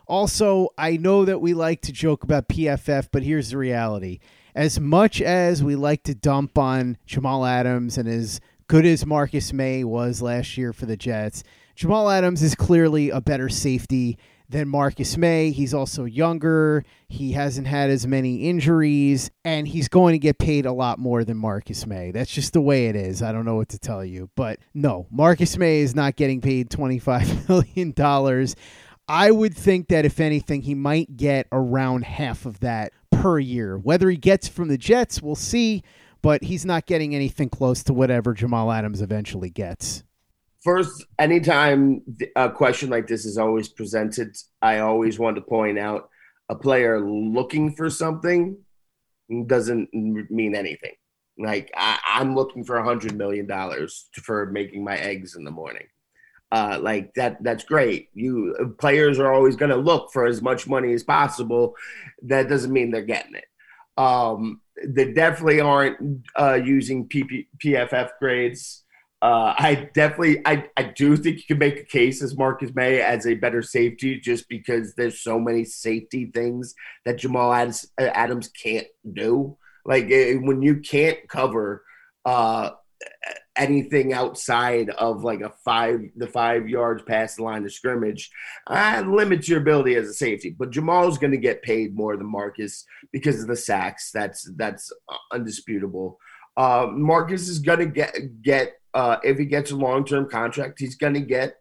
Also, 0.06 0.68
I 0.78 0.96
know 0.96 1.24
that 1.24 1.40
we 1.40 1.54
like 1.54 1.80
to 1.82 1.92
joke 1.92 2.22
about 2.22 2.48
PFF, 2.48 3.08
but 3.12 3.22
here's 3.22 3.50
the 3.50 3.58
reality. 3.58 4.20
As 4.54 4.80
much 4.80 5.20
as 5.20 5.62
we 5.62 5.76
like 5.76 6.04
to 6.04 6.14
dump 6.14 6.56
on 6.56 6.96
Jamal 7.06 7.44
Adams 7.44 7.98
and 7.98 8.08
as 8.08 8.40
good 8.68 8.86
as 8.86 9.04
Marcus 9.04 9.52
Maye 9.52 9.84
was 9.84 10.22
last 10.22 10.56
year 10.56 10.72
for 10.72 10.86
the 10.86 10.96
Jets, 10.96 11.42
Jamal 11.74 12.08
Adams 12.08 12.42
is 12.42 12.54
clearly 12.54 13.10
a 13.10 13.20
better 13.20 13.48
safety 13.48 14.18
than 14.48 14.68
Marcus 14.68 15.16
Maye. 15.16 15.50
He's 15.50 15.74
also 15.74 16.04
younger. 16.04 16.84
He 17.08 17.32
hasn't 17.32 17.66
had 17.66 17.90
as 17.90 18.06
many 18.06 18.48
injuries, 18.48 19.30
and 19.44 19.66
he's 19.66 19.88
going 19.88 20.12
to 20.12 20.18
get 20.18 20.38
paid 20.38 20.66
a 20.66 20.72
lot 20.72 20.98
more 20.98 21.24
than 21.24 21.36
Marcus 21.36 21.84
Maye. 21.86 22.12
That's 22.12 22.30
just 22.30 22.52
the 22.52 22.60
way 22.60 22.86
it 22.86 22.96
is. 22.96 23.22
I 23.22 23.32
don't 23.32 23.44
know 23.44 23.56
what 23.56 23.70
to 23.70 23.78
tell 23.78 24.04
you. 24.04 24.30
But 24.36 24.60
no, 24.72 25.06
Marcus 25.10 25.58
Maye 25.58 25.80
is 25.80 25.94
not 25.94 26.16
getting 26.16 26.40
paid 26.40 26.70
$25 26.70 27.48
million. 27.96 28.54
I 29.08 29.30
would 29.30 29.56
think 29.56 29.88
that 29.88 30.04
if 30.04 30.18
anything, 30.18 30.62
he 30.62 30.74
might 30.74 31.16
get 31.16 31.46
around 31.52 32.04
half 32.04 32.44
of 32.44 32.60
that 32.60 32.92
per 33.12 33.38
year. 33.38 33.78
Whether 33.78 34.10
he 34.10 34.16
gets 34.16 34.48
from 34.48 34.68
the 34.68 34.78
Jets, 34.78 35.22
we'll 35.22 35.36
see, 35.36 35.84
but 36.22 36.42
he's 36.42 36.64
not 36.64 36.86
getting 36.86 37.14
anything 37.14 37.48
close 37.48 37.84
to 37.84 37.94
whatever 37.94 38.34
Jamal 38.34 38.72
Adams 38.72 39.00
eventually 39.00 39.50
gets. 39.50 40.02
First, 40.64 41.06
anytime 41.20 42.02
a 42.34 42.50
question 42.50 42.90
like 42.90 43.06
this 43.06 43.24
is 43.24 43.38
always 43.38 43.68
presented, 43.68 44.36
I 44.60 44.80
always 44.80 45.18
want 45.18 45.36
to 45.36 45.42
point 45.42 45.78
out 45.78 46.08
a 46.48 46.56
player 46.56 47.00
looking 47.00 47.76
for 47.76 47.88
something 47.90 48.58
doesn't 49.46 49.88
mean 49.92 50.56
anything. 50.56 50.94
Like 51.38 51.70
I, 51.76 51.98
am 52.20 52.34
looking 52.34 52.64
for 52.64 52.76
a 52.76 52.84
hundred 52.84 53.16
million 53.16 53.46
dollars 53.46 54.08
for 54.22 54.46
making 54.46 54.82
my 54.82 54.96
eggs 54.96 55.36
in 55.36 55.44
the 55.44 55.50
morning 55.50 55.86
uh, 56.52 56.78
like 56.80 57.12
that 57.14 57.42
that's 57.42 57.64
great. 57.64 58.08
You 58.14 58.74
players 58.78 59.18
are 59.18 59.32
always 59.32 59.56
going 59.56 59.70
to 59.70 59.76
look 59.76 60.12
for 60.12 60.26
as 60.26 60.42
much 60.42 60.66
money 60.66 60.92
as 60.92 61.02
possible. 61.02 61.74
That 62.22 62.48
doesn't 62.48 62.72
mean 62.72 62.90
they're 62.90 63.02
getting 63.02 63.34
it. 63.34 63.46
Um, 63.96 64.60
they 64.86 65.12
definitely 65.12 65.60
aren't 65.60 66.26
uh, 66.38 66.54
using 66.54 67.08
PP, 67.08 67.46
pff 67.64 68.10
grades. 68.20 68.84
Uh, 69.22 69.54
I 69.58 69.88
definitely, 69.94 70.42
I, 70.46 70.66
I 70.76 70.92
do 70.94 71.16
think 71.16 71.38
you 71.38 71.44
can 71.48 71.58
make 71.58 71.80
a 71.80 71.84
case 71.84 72.22
as 72.22 72.36
Marcus 72.36 72.70
Maye 72.74 73.00
as 73.00 73.26
a 73.26 73.34
better 73.34 73.62
safety, 73.62 74.20
just 74.20 74.46
because 74.48 74.94
there's 74.94 75.22
so 75.22 75.40
many 75.40 75.64
safety 75.64 76.30
things 76.32 76.74
that 77.06 77.16
Jamal 77.16 77.52
Adams, 77.52 77.90
Adams 77.98 78.48
can't 78.48 78.86
do. 79.14 79.56
Like 79.86 80.10
eh, 80.10 80.34
when 80.34 80.62
you 80.62 80.80
can't 80.80 81.18
cover 81.28 81.82
uh, 82.26 82.70
anything 83.56 84.12
outside 84.12 84.90
of 84.90 85.24
like 85.24 85.40
a 85.40 85.52
five 85.64 86.00
the 86.16 86.26
five 86.26 86.68
yards 86.68 87.02
past 87.02 87.36
the 87.36 87.42
line 87.42 87.64
of 87.64 87.72
scrimmage 87.72 88.30
uh, 88.66 89.02
limits 89.06 89.48
your 89.48 89.60
ability 89.60 89.94
as 89.94 90.08
a 90.08 90.14
safety. 90.14 90.54
But 90.56 90.70
jamal's 90.70 91.18
going 91.18 91.32
to 91.32 91.38
get 91.38 91.62
paid 91.62 91.94
more 91.94 92.16
than 92.16 92.30
marcus 92.30 92.84
because 93.12 93.40
of 93.40 93.48
the 93.48 93.56
sacks. 93.56 94.10
That's 94.12 94.48
that's 94.56 94.92
undisputable. 95.32 96.18
Uh, 96.56 96.88
marcus 96.90 97.48
is 97.48 97.58
going 97.58 97.80
to 97.80 97.86
get 97.86 98.42
get 98.42 98.74
uh, 98.94 99.16
if 99.22 99.38
he 99.38 99.44
gets 99.44 99.70
a 99.70 99.76
long-term 99.76 100.28
contract 100.30 100.78
he's 100.78 100.96
going 100.96 101.14
to 101.14 101.20
get 101.20 101.56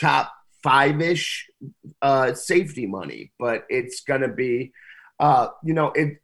top 0.00 0.32
five-ish 0.62 1.48
uh, 2.02 2.34
safety 2.34 2.86
money. 2.86 3.32
But 3.38 3.64
it's 3.68 4.02
going 4.02 4.22
to 4.22 4.28
be 4.28 4.72
uh, 5.20 5.48
you 5.64 5.74
know 5.74 5.92
it 5.92 6.18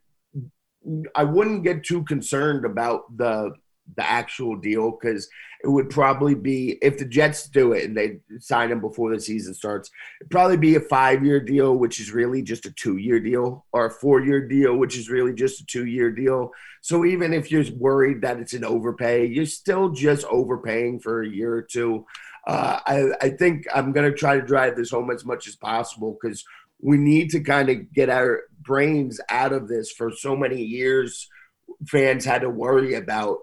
i 1.15 1.23
wouldn't 1.23 1.63
get 1.63 1.83
too 1.83 2.03
concerned 2.03 2.63
about 2.63 3.17
the 3.17 3.51
the 3.95 4.09
actual 4.09 4.55
deal 4.55 4.91
because 4.91 5.27
it 5.63 5.69
would 5.69 5.89
probably 5.89 6.35
be 6.35 6.77
if 6.81 6.97
the 6.97 7.05
Jets 7.05 7.47
do 7.47 7.73
it 7.73 7.85
and 7.85 7.97
they 7.97 8.19
sign 8.39 8.71
him 8.71 8.81
before 8.81 9.13
the 9.13 9.19
season 9.19 9.53
starts, 9.53 9.89
it'd 10.21 10.29
probably 10.29 10.57
be 10.57 10.75
a 10.75 10.79
five 10.79 11.25
year 11.25 11.39
deal, 11.39 11.75
which 11.75 11.99
is 11.99 12.11
really 12.11 12.41
just 12.41 12.65
a 12.65 12.71
two 12.71 12.97
year 12.97 13.19
deal, 13.19 13.65
or 13.71 13.85
a 13.85 13.91
four 13.91 14.21
year 14.21 14.47
deal, 14.47 14.75
which 14.75 14.97
is 14.97 15.09
really 15.09 15.33
just 15.33 15.61
a 15.61 15.65
two 15.65 15.85
year 15.85 16.11
deal. 16.11 16.51
So 16.81 17.05
even 17.05 17.33
if 17.33 17.51
you're 17.51 17.65
worried 17.77 18.21
that 18.21 18.39
it's 18.39 18.53
an 18.53 18.63
overpay, 18.63 19.27
you're 19.27 19.45
still 19.45 19.89
just 19.89 20.25
overpaying 20.25 20.99
for 20.99 21.23
a 21.23 21.27
year 21.27 21.53
or 21.53 21.63
two. 21.63 22.05
Uh, 22.45 22.79
I, 22.85 23.05
I 23.21 23.29
think 23.29 23.65
I'm 23.73 23.91
going 23.91 24.09
to 24.09 24.15
try 24.15 24.35
to 24.39 24.45
drive 24.45 24.75
this 24.75 24.91
home 24.91 25.09
as 25.09 25.25
much 25.25 25.47
as 25.47 25.55
possible 25.55 26.15
because 26.21 26.43
we 26.79 26.97
need 26.97 27.31
to 27.31 27.39
kind 27.39 27.69
of 27.69 27.91
get 27.91 28.09
our 28.09 28.43
brains 28.61 29.19
out 29.29 29.53
of 29.53 29.67
this 29.67 29.91
for 29.91 30.11
so 30.11 30.35
many 30.35 30.61
years. 30.61 31.27
Fans 31.87 32.23
had 32.23 32.41
to 32.41 32.49
worry 32.49 32.93
about 32.93 33.39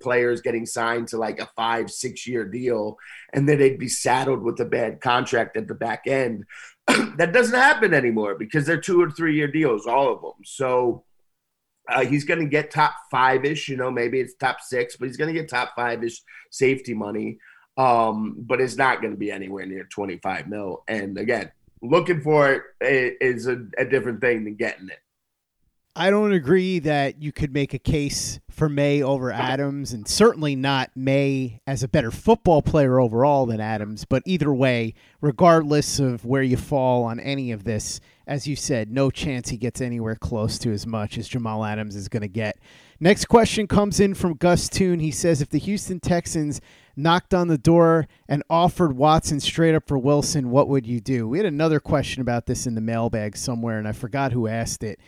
players 0.00 0.40
getting 0.40 0.66
signed 0.66 1.08
to 1.08 1.16
like 1.16 1.40
a 1.40 1.50
five, 1.56 1.90
six 1.90 2.26
year 2.26 2.44
deal, 2.44 2.98
and 3.32 3.48
then 3.48 3.58
they'd 3.58 3.78
be 3.78 3.88
saddled 3.88 4.42
with 4.42 4.60
a 4.60 4.64
bad 4.64 5.00
contract 5.00 5.56
at 5.56 5.68
the 5.68 5.74
back 5.74 6.06
end. 6.06 6.44
that 6.86 7.32
doesn't 7.32 7.58
happen 7.58 7.94
anymore 7.94 8.34
because 8.34 8.66
they're 8.66 8.80
two 8.80 9.00
or 9.00 9.10
three 9.10 9.34
year 9.34 9.48
deals, 9.48 9.86
all 9.86 10.12
of 10.12 10.20
them. 10.22 10.44
So 10.44 11.04
uh, 11.88 12.04
he's 12.04 12.24
going 12.24 12.40
to 12.40 12.46
get 12.46 12.70
top 12.70 12.94
five 13.10 13.44
ish, 13.44 13.68
you 13.68 13.76
know, 13.76 13.90
maybe 13.90 14.20
it's 14.20 14.34
top 14.34 14.60
six, 14.60 14.96
but 14.96 15.06
he's 15.06 15.16
going 15.16 15.32
to 15.32 15.38
get 15.38 15.48
top 15.48 15.72
five 15.74 16.02
ish 16.04 16.22
safety 16.50 16.94
money. 16.94 17.38
Um, 17.76 18.36
but 18.38 18.60
it's 18.60 18.76
not 18.76 19.00
going 19.00 19.12
to 19.12 19.18
be 19.18 19.32
anywhere 19.32 19.64
near 19.64 19.84
25 19.84 20.48
mil. 20.48 20.82
And 20.86 21.16
again, 21.16 21.50
looking 21.82 22.20
for 22.20 22.64
it 22.80 23.16
is 23.20 23.46
a, 23.46 23.66
a 23.78 23.84
different 23.84 24.20
thing 24.20 24.44
than 24.44 24.56
getting 24.56 24.88
it. 24.88 24.98
I 25.96 26.10
don't 26.10 26.32
agree 26.32 26.78
that 26.80 27.20
you 27.20 27.32
could 27.32 27.52
make 27.52 27.74
a 27.74 27.78
case 27.78 28.38
for 28.48 28.68
Maye 28.68 29.02
over 29.02 29.32
Adams, 29.32 29.92
and 29.92 30.06
certainly 30.06 30.54
not 30.54 30.90
Maye 30.94 31.60
as 31.66 31.82
a 31.82 31.88
better 31.88 32.12
football 32.12 32.62
player 32.62 33.00
overall 33.00 33.44
than 33.44 33.60
Adams. 33.60 34.04
But 34.04 34.22
either 34.24 34.54
way, 34.54 34.94
regardless 35.20 35.98
of 35.98 36.24
where 36.24 36.44
you 36.44 36.56
fall 36.56 37.02
on 37.02 37.18
any 37.18 37.50
of 37.50 37.64
this, 37.64 38.00
as 38.24 38.46
you 38.46 38.54
said, 38.54 38.92
no 38.92 39.10
chance 39.10 39.48
he 39.48 39.56
gets 39.56 39.80
anywhere 39.80 40.14
close 40.14 40.58
to 40.60 40.70
as 40.70 40.86
much 40.86 41.18
as 41.18 41.26
Jamal 41.26 41.64
Adams 41.64 41.96
is 41.96 42.08
going 42.08 42.22
to 42.22 42.28
get. 42.28 42.56
Next 43.00 43.24
question 43.24 43.66
comes 43.66 43.98
in 43.98 44.14
from 44.14 44.34
Gus 44.34 44.68
Toon. 44.68 45.00
He 45.00 45.10
says, 45.10 45.42
If 45.42 45.48
the 45.48 45.58
Houston 45.58 45.98
Texans 45.98 46.60
knocked 46.94 47.34
on 47.34 47.48
the 47.48 47.58
door 47.58 48.06
and 48.28 48.44
offered 48.48 48.96
Watson 48.96 49.40
straight 49.40 49.74
up 49.74 49.88
for 49.88 49.98
Wilson, 49.98 50.50
what 50.50 50.68
would 50.68 50.86
you 50.86 51.00
do? 51.00 51.26
We 51.26 51.38
had 51.38 51.46
another 51.46 51.80
question 51.80 52.20
about 52.20 52.46
this 52.46 52.64
in 52.64 52.76
the 52.76 52.80
mailbag 52.80 53.36
somewhere, 53.36 53.78
and 53.78 53.88
I 53.88 53.92
forgot 53.92 54.30
who 54.30 54.46
asked 54.46 54.84
it. 54.84 55.00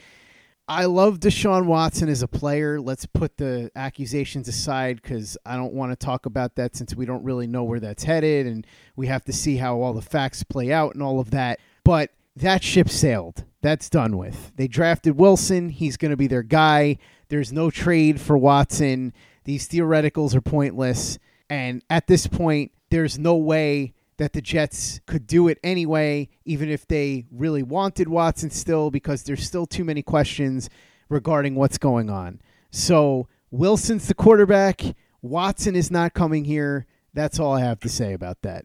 I 0.69 0.85
love 0.85 1.19
Deshaun 1.19 1.67
Watson 1.67 2.09
as 2.09 2.23
a 2.23 2.29
player. 2.29 2.81
Let's 2.81 3.05
put 3.05 3.37
the 3.37 3.71
accusations 3.75 4.47
aside 4.49 5.03
because 5.03 5.37
I 5.45 5.57
don't 5.57 5.73
want 5.73 5.93
to 5.93 5.97
talk 5.97 6.27
about 6.27 6.55
that 6.57 6.77
since 6.77 6.95
we 6.95 7.05
don't 7.05 7.25
really 7.25 7.47
know 7.47 7.65
where 7.65 7.81
that's 7.81 8.05
headed 8.05 8.47
and 8.47 8.67
we 8.95 9.09
have 9.09 9.25
to 9.25 9.33
see 9.33 9.57
how 9.57 9.81
all 9.81 9.93
the 9.93 10.01
facts 10.01 10.43
play 10.45 10.73
out 10.73 10.95
and 10.95 11.03
all 11.03 11.19
of 11.19 11.31
that. 11.33 11.59
But 11.85 12.11
that 12.37 12.63
ship 12.63 12.89
sailed. 12.89 13.45
That's 13.61 13.91
done 13.91 14.17
with. 14.17 14.53
They 14.57 14.69
drafted 14.69 15.19
Wilson. 15.19 15.69
He's 15.69 15.97
going 15.97 16.11
to 16.11 16.17
be 16.17 16.27
their 16.27 16.43
guy. 16.43 16.99
There's 17.29 17.53
no 17.53 17.71
trade 17.71 18.21
for 18.21 18.39
Watson. 18.39 19.13
These 19.45 19.69
theoreticals 19.69 20.35
are 20.35 20.41
pointless. 20.41 21.19
And 21.51 21.83
at 21.91 22.07
this 22.07 22.27
point, 22.27 22.73
there's 22.91 23.19
no 23.19 23.37
way 23.37 23.95
that 24.23 24.35
the 24.35 24.41
Jets 24.41 25.01
could 25.05 25.27
do 25.27 25.49
it 25.49 25.59
anyway, 25.65 26.29
even 26.45 26.69
if 26.69 26.87
they 26.87 27.27
really 27.33 27.65
wanted 27.65 28.07
Watson 28.07 28.51
still, 28.51 28.89
because 28.89 29.25
there's 29.25 29.45
still 29.45 29.67
too 29.67 29.83
many 29.83 30.01
questions 30.01 30.71
regarding 31.09 31.57
what's 31.57 31.77
going 31.77 32.09
on. 32.09 32.41
So 32.71 33.27
Wilson's 33.51 34.07
the 34.07 34.15
quarterback. 34.15 34.81
Watson 35.23 35.75
is 35.75 35.91
not 35.91 36.15
coming 36.15 36.45
here. 36.45 36.87
That's 37.13 37.41
all 37.41 37.53
I 37.53 37.63
have 37.63 37.81
to 37.81 37.89
say 37.89 38.13
about 38.13 38.43
that. 38.43 38.65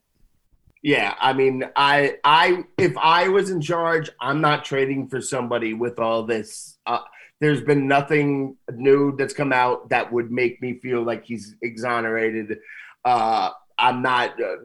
Yeah, 0.83 1.15
I 1.19 1.33
mean, 1.33 1.63
I, 1.75 2.17
I, 2.23 2.63
if 2.77 2.95
I 2.95 3.27
was 3.29 3.49
in 3.49 3.59
charge, 3.59 4.11
I'm 4.21 4.41
not 4.41 4.63
trading 4.63 5.07
for 5.07 5.21
somebody 5.21 5.73
with 5.73 5.97
all 5.97 6.21
this. 6.21 6.77
Uh, 6.85 6.99
there's 7.41 7.61
been 7.61 7.87
nothing 7.87 8.57
new 8.71 9.15
that's 9.17 9.33
come 9.33 9.51
out 9.51 9.89
that 9.89 10.13
would 10.13 10.31
make 10.31 10.61
me 10.61 10.77
feel 10.79 11.01
like 11.01 11.25
he's 11.25 11.55
exonerated. 11.63 12.59
Uh, 13.03 13.49
I'm 13.79 14.01
not 14.01 14.41
uh, 14.41 14.57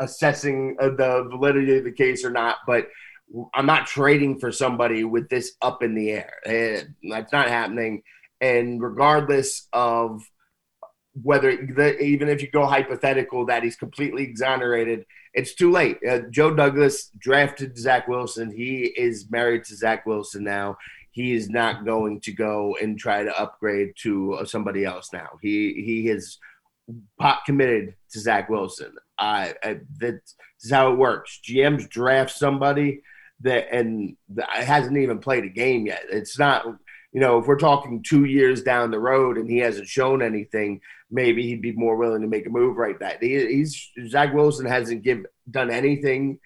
assessing 0.00 0.76
uh, 0.80 0.90
the 0.90 1.28
validity 1.30 1.78
of 1.78 1.84
the 1.84 1.92
case 1.92 2.24
or 2.24 2.30
not, 2.30 2.56
but 2.66 2.88
I'm 3.54 3.66
not 3.66 3.86
trading 3.86 4.38
for 4.38 4.50
somebody 4.50 5.04
with 5.04 5.28
this 5.28 5.52
up 5.60 5.82
in 5.82 5.94
the 5.94 6.10
air. 6.10 6.94
That's 7.02 7.32
not 7.32 7.48
happening. 7.48 8.02
And 8.40 8.80
regardless 8.80 9.68
of 9.72 10.22
whether 11.22 11.50
even 11.50 12.28
if 12.28 12.42
you 12.42 12.50
go 12.50 12.64
hypothetical 12.64 13.46
that 13.46 13.62
he's 13.62 13.76
completely 13.76 14.22
exonerated, 14.22 15.04
it's 15.34 15.54
too 15.54 15.70
late. 15.70 15.98
Uh, 16.08 16.20
Joe 16.30 16.54
Douglas 16.54 17.10
drafted 17.18 17.76
Zach 17.76 18.08
Wilson. 18.08 18.50
He 18.50 18.84
is 18.84 19.26
married 19.30 19.64
to 19.64 19.76
Zach 19.76 20.06
Wilson 20.06 20.44
now. 20.44 20.78
He 21.10 21.32
is 21.32 21.50
not 21.50 21.84
going 21.84 22.20
to 22.22 22.32
go 22.32 22.76
and 22.80 22.98
try 22.98 23.24
to 23.24 23.40
upgrade 23.40 23.92
to 24.02 24.40
somebody 24.44 24.84
else 24.84 25.12
now. 25.12 25.28
He 25.42 25.82
he 25.84 26.08
is 26.08 26.38
pot 27.18 27.40
committed 27.46 27.94
to 28.10 28.20
Zach 28.20 28.48
Wilson. 28.48 28.92
I, 29.18 29.54
I 29.62 29.80
that's 29.98 30.34
how 30.70 30.92
it 30.92 30.98
works. 30.98 31.40
GMs 31.44 31.88
draft 31.88 32.30
somebody 32.30 33.02
that 33.40 33.72
and 33.72 34.16
that 34.30 34.48
hasn't 34.50 34.96
even 34.96 35.18
played 35.18 35.44
a 35.44 35.48
game 35.48 35.86
yet. 35.86 36.02
It's 36.10 36.38
not 36.38 36.64
you 37.12 37.20
know, 37.20 37.38
if 37.38 37.46
we're 37.46 37.56
talking 37.56 38.02
two 38.02 38.24
years 38.24 38.62
down 38.62 38.90
the 38.90 39.00
road 39.00 39.38
and 39.38 39.50
he 39.50 39.58
hasn't 39.58 39.88
shown 39.88 40.22
anything, 40.22 40.80
maybe 41.10 41.42
he'd 41.42 41.62
be 41.62 41.72
more 41.72 41.96
willing 41.96 42.20
to 42.20 42.28
make 42.28 42.46
a 42.46 42.50
move 42.50 42.76
right 42.76 42.98
that. 43.00 43.22
He, 43.22 43.46
he's 43.46 43.90
Zach 44.08 44.34
Wilson 44.34 44.66
hasn't 44.66 45.04
give 45.04 45.24
done 45.50 45.70
anything 45.70 46.38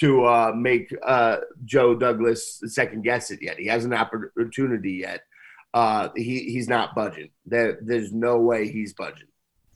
to 0.00 0.24
uh, 0.24 0.52
make 0.54 0.94
uh, 1.04 1.38
Joe 1.64 1.94
Douglas 1.94 2.60
second 2.66 3.02
guess 3.02 3.30
it 3.30 3.40
yet. 3.40 3.58
He 3.58 3.66
has 3.66 3.84
an 3.84 3.94
opportunity 3.94 4.92
yet. 4.92 5.22
Uh, 5.72 6.08
he 6.16 6.50
he's 6.50 6.68
not 6.68 6.96
budging. 6.96 7.30
There, 7.46 7.78
there's 7.80 8.12
no 8.12 8.40
way 8.40 8.68
he's 8.68 8.92
budging. 8.92 9.28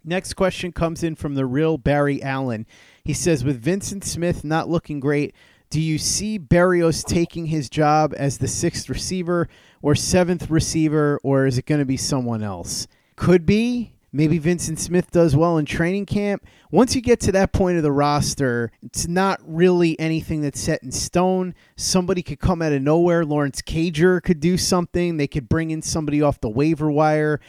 Next 0.05 0.35
question 0.35 0.71
comes 0.71 1.03
in 1.03 1.15
from 1.15 1.35
the 1.35 1.47
real 1.47 1.79
Barry 1.79 2.23
Allen. 2.23 2.67
He 3.03 3.15
says, 3.15 3.43
with 3.43 3.63
Vincent 3.63 4.05
Smith 4.05 4.45
not 4.45 4.69
looking 4.69 5.01
great, 5.01 5.35
do 5.71 5.81
you 5.81 5.97
see 5.97 6.39
Berrios 6.39 7.05
taking 7.05 7.47
his 7.47 7.71
job 7.71 8.15
as 8.17 8.37
the 8.39 8.47
sixth 8.47 8.91
receiver 8.91 9.49
or 9.81 9.95
seventh 9.95 10.51
receiver, 10.51 11.19
or 11.23 11.47
is 11.47 11.57
it 11.57 11.67
going 11.67 11.81
to 11.81 11.87
be 11.87 11.97
someone 11.97 12.43
else? 12.43 12.87
Could 13.17 13.47
be. 13.47 13.93
Maybe 14.13 14.39
Vincent 14.39 14.79
Smith 14.79 15.11
does 15.11 15.35
well 15.35 15.59
in 15.59 15.65
training 15.65 16.07
camp. 16.07 16.47
Once 16.71 16.95
you 16.95 17.01
get 17.01 17.19
to 17.21 17.33
that 17.33 17.53
point 17.53 17.79
of 17.79 17.83
the 17.83 17.91
roster, 17.91 18.71
it's 18.85 19.09
not 19.09 19.41
really 19.45 19.99
anything 19.99 20.41
that's 20.41 20.61
set 20.61 20.85
in 20.85 20.93
stone. 20.93 21.53
Somebody 21.77 22.23
could 22.23 22.39
come 22.39 22.63
out 22.63 22.73
of 22.73 22.81
nowhere. 22.81 23.25
Lawrence 23.25 23.61
Cager 23.61 24.23
could 24.23 24.39
do 24.39 24.57
something. 24.57 25.17
They 25.17 25.27
could 25.27 25.49
bring 25.49 25.73
in 25.73 25.83
somebody 25.83 26.23
off 26.23 26.41
the 26.41 26.49
waiver 26.49 26.93
wire. 26.93 27.41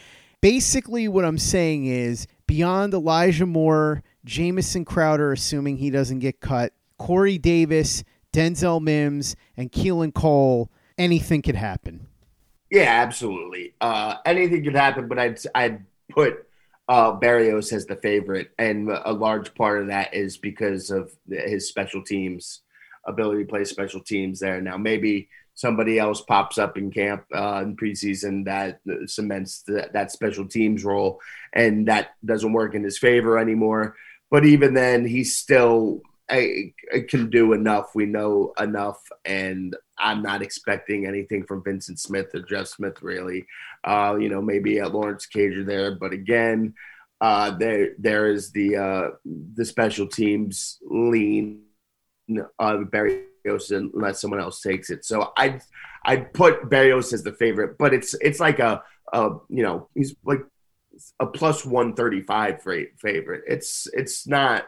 Basically, 0.41 1.07
what 1.07 1.25
I'm 1.25 1.37
saying 1.37 1.85
is 1.85 2.25
beyond 2.47 2.93
Elijah 2.93 3.45
Moore, 3.45 4.03
Jamison 4.23 4.85
Crowder, 4.85 5.31
assuming 5.31 5.77
he 5.77 5.89
doesn't 5.89 6.19
get 6.19 6.39
cut, 6.39 6.73
Corey 6.97 7.37
Davis, 7.37 8.03
Denzel 8.33 8.81
Mims, 8.81 9.35
and 9.55 9.71
Keelan 9.71 10.13
Cole, 10.13 10.69
anything 10.97 11.41
could 11.41 11.55
happen. 11.55 12.07
Yeah, 12.69 13.01
absolutely. 13.01 13.73
Uh, 13.79 14.15
anything 14.25 14.63
could 14.63 14.75
happen, 14.75 15.07
but 15.07 15.19
I'd 15.19 15.39
I'd 15.53 15.85
put 16.09 16.47
uh, 16.87 17.17
Berrios 17.19 17.71
as 17.73 17.85
the 17.85 17.95
favorite, 17.95 18.51
and 18.57 18.89
a 18.89 19.13
large 19.13 19.53
part 19.55 19.81
of 19.81 19.87
that 19.87 20.13
is 20.13 20.37
because 20.37 20.89
of 20.89 21.11
his 21.29 21.67
special 21.67 22.03
teams 22.03 22.61
ability 23.05 23.43
to 23.43 23.49
play 23.49 23.63
special 23.63 24.01
teams 24.01 24.39
there. 24.39 24.59
Now, 24.61 24.77
maybe 24.77 25.29
somebody 25.55 25.97
else 25.97 26.21
pops 26.21 26.57
up 26.57 26.77
in 26.77 26.91
camp 26.91 27.25
uh, 27.33 27.61
in 27.63 27.75
preseason 27.75 28.45
that 28.45 28.79
cements 29.07 29.63
the, 29.63 29.89
that 29.93 30.11
special 30.11 30.47
teams 30.47 30.85
role, 30.85 31.19
and 31.53 31.87
that 31.87 32.11
doesn't 32.23 32.53
work 32.53 32.75
in 32.75 32.83
his 32.83 32.97
favor 32.97 33.39
anymore. 33.39 33.95
But 34.29 34.45
even 34.45 34.73
then, 34.73 35.05
he's 35.05 35.37
still 35.37 36.01
I, 36.29 36.73
I 36.93 36.99
can 37.07 37.29
do 37.29 37.53
enough. 37.53 37.91
We 37.93 38.05
know 38.05 38.53
enough, 38.59 38.99
and 39.23 39.75
I'm 39.97 40.21
not 40.21 40.41
expecting 40.41 41.05
anything 41.05 41.45
from 41.45 41.63
Vincent 41.63 41.99
Smith 41.99 42.33
or 42.33 42.41
Jeff 42.41 42.67
Smith 42.67 43.01
really. 43.01 43.45
Uh, 43.83 44.17
you 44.19 44.29
know, 44.29 44.41
maybe 44.41 44.79
at 44.79 44.93
Lawrence 44.93 45.27
Cager 45.33 45.65
there, 45.65 45.95
but 45.95 46.13
again, 46.13 46.73
uh, 47.21 47.51
there 47.51 47.89
there 47.99 48.31
is 48.31 48.51
the 48.51 48.75
uh, 48.75 49.09
the 49.53 49.65
special 49.65 50.07
teams 50.07 50.79
lean 50.89 51.61
uh, 52.59 52.77
Barry 53.45 53.59
unless 53.93 54.21
someone 54.21 54.39
else 54.39 54.61
takes 54.61 54.89
it. 54.89 55.05
So 55.05 55.31
I 55.37 55.59
I 56.03 56.17
put 56.17 56.69
Berrios 56.69 57.13
as 57.13 57.23
the 57.23 57.33
favorite, 57.33 57.77
but 57.77 57.93
it's 57.93 58.15
it's 58.21 58.39
like 58.39 58.59
a, 58.59 58.83
a 59.13 59.29
you 59.49 59.63
know 59.63 59.89
he's 59.95 60.15
like 60.25 60.41
a 61.19 61.25
plus 61.25 61.65
one 61.65 61.93
thirty 61.93 62.21
five 62.21 62.61
favorite. 62.61 63.43
It's 63.47 63.87
it's 63.93 64.27
not. 64.27 64.65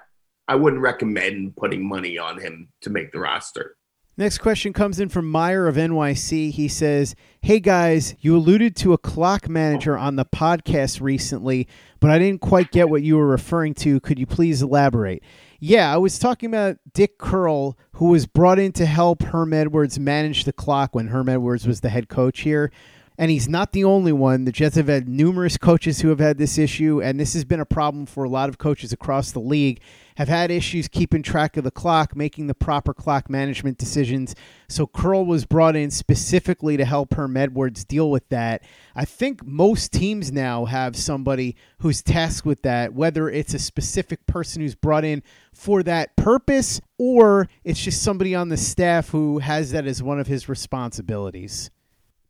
I 0.50 0.56
wouldn't 0.56 0.82
recommend 0.82 1.58
putting 1.58 1.88
money 1.88 2.18
on 2.18 2.40
him 2.40 2.70
to 2.82 2.90
make 2.90 3.12
the 3.12 3.20
roster. 3.20 3.76
Next 4.20 4.40
question 4.40 4.74
comes 4.74 5.00
in 5.00 5.10
from 5.10 5.30
Meyer 5.30 5.68
of 5.68 5.76
NYC. 5.76 6.52
He 6.52 6.68
says, 6.70 7.16
Hey 7.42 7.60
guys, 7.60 8.16
you 8.20 8.36
alluded 8.36 8.76
to 8.78 8.94
a 8.94 8.98
clock 8.98 9.48
manager 9.48 9.96
on 9.96 10.16
the 10.16 10.26
podcast 10.26 11.02
recently, 11.02 11.68
but 12.00 12.10
I 12.10 12.18
didn't 12.18 12.42
quite 12.42 12.72
get 12.72 12.90
what 12.90 13.04
you 13.04 13.18
were 13.18 13.28
referring 13.28 13.76
to. 13.76 14.00
Could 14.00 14.18
you 14.18 14.26
please 14.26 14.64
elaborate? 14.64 15.22
Yeah, 15.60 15.92
I 15.92 15.98
was 15.98 16.20
talking 16.20 16.48
about 16.48 16.78
Dick 16.94 17.18
Curl, 17.18 17.78
who 17.94 18.10
was 18.10 18.28
brought 18.28 18.60
in 18.60 18.72
to 18.74 18.86
help 18.86 19.24
Herm 19.24 19.54
Edwards 19.54 19.98
manage 19.98 20.44
the 20.44 20.54
clock 20.54 20.94
when 20.94 21.08
Herm 21.08 21.30
Edwards 21.30 21.66
was 21.66 21.82
the 21.82 21.90
head 21.90 22.10
coach 22.10 22.42
here 22.42 22.72
and 23.18 23.32
he's 23.32 23.50
not 23.50 23.72
the 23.72 23.84
only 23.84 24.12
one. 24.12 24.46
The 24.46 24.52
Jets 24.52 24.76
have 24.76 24.88
had 24.88 25.10
numerous 25.10 25.58
coaches 25.58 26.02
who 26.02 26.10
have 26.10 26.20
had 26.20 26.38
this 26.38 26.58
issue, 26.60 27.02
and 27.02 27.20
this 27.20 27.34
has 27.34 27.46
been 27.46 27.60
a 27.60 27.66
problem 27.66 28.06
for 28.06 28.24
a 28.24 28.30
lot 28.30 28.48
of 28.48 28.60
coaches 28.60 28.94
across 28.94 29.32
the 29.32 29.40
league. 29.40 29.82
Have 30.18 30.28
had 30.28 30.52
issues 30.52 30.88
keeping 30.88 31.24
track 31.24 31.58
of 31.58 31.64
the 31.64 31.72
clock, 31.72 32.16
making 32.16 32.48
the 32.48 32.54
proper 32.54 32.94
clock 32.94 33.30
management 33.30 33.78
decisions. 33.78 34.36
So 34.68 34.86
Curl 34.86 35.26
was 35.26 35.46
brought 35.46 35.76
in 35.76 35.90
specifically 35.90 36.78
to 36.78 36.86
help 36.86 37.14
Herm 37.14 37.38
Edwards 37.38 37.84
deal 37.84 38.12
with 38.12 38.28
that. 38.30 38.64
I 38.96 39.06
think 39.06 39.46
most 39.46 39.92
teams 39.92 40.32
now 40.32 40.66
have 40.66 40.96
somebody 40.96 41.56
who's 41.80 42.02
tasked 42.02 42.46
with 42.46 42.62
that, 42.64 42.94
whether 42.94 43.30
it's 43.30 43.54
a 43.54 43.60
specific 43.60 44.26
person 44.28 44.62
who's 44.62 44.76
brought 44.76 45.06
in 45.06 45.24
for 45.54 45.82
that 45.84 46.16
purpose 46.16 46.82
or 46.98 47.48
it's 47.64 47.84
just 47.84 48.02
somebody 48.02 48.36
on 48.36 48.50
the 48.50 48.58
staff 48.58 49.10
who 49.10 49.40
has 49.40 49.72
that 49.72 49.86
as 49.88 50.02
one 50.02 50.20
of 50.20 50.28
his 50.28 50.50
responsibilities. 50.50 51.70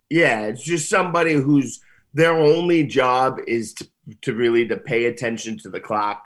Yeah, 0.10 0.44
it's 0.48 0.64
just 0.64 0.90
somebody 0.90 1.34
whose 1.34 1.82
their 2.14 2.34
only 2.34 2.84
job 2.84 3.40
is 3.48 3.74
to, 3.74 3.88
to 4.22 4.34
really 4.34 4.68
to 4.68 4.78
pay 4.78 5.06
attention 5.06 5.58
to 5.60 5.70
the 5.70 5.80
clock 5.80 6.26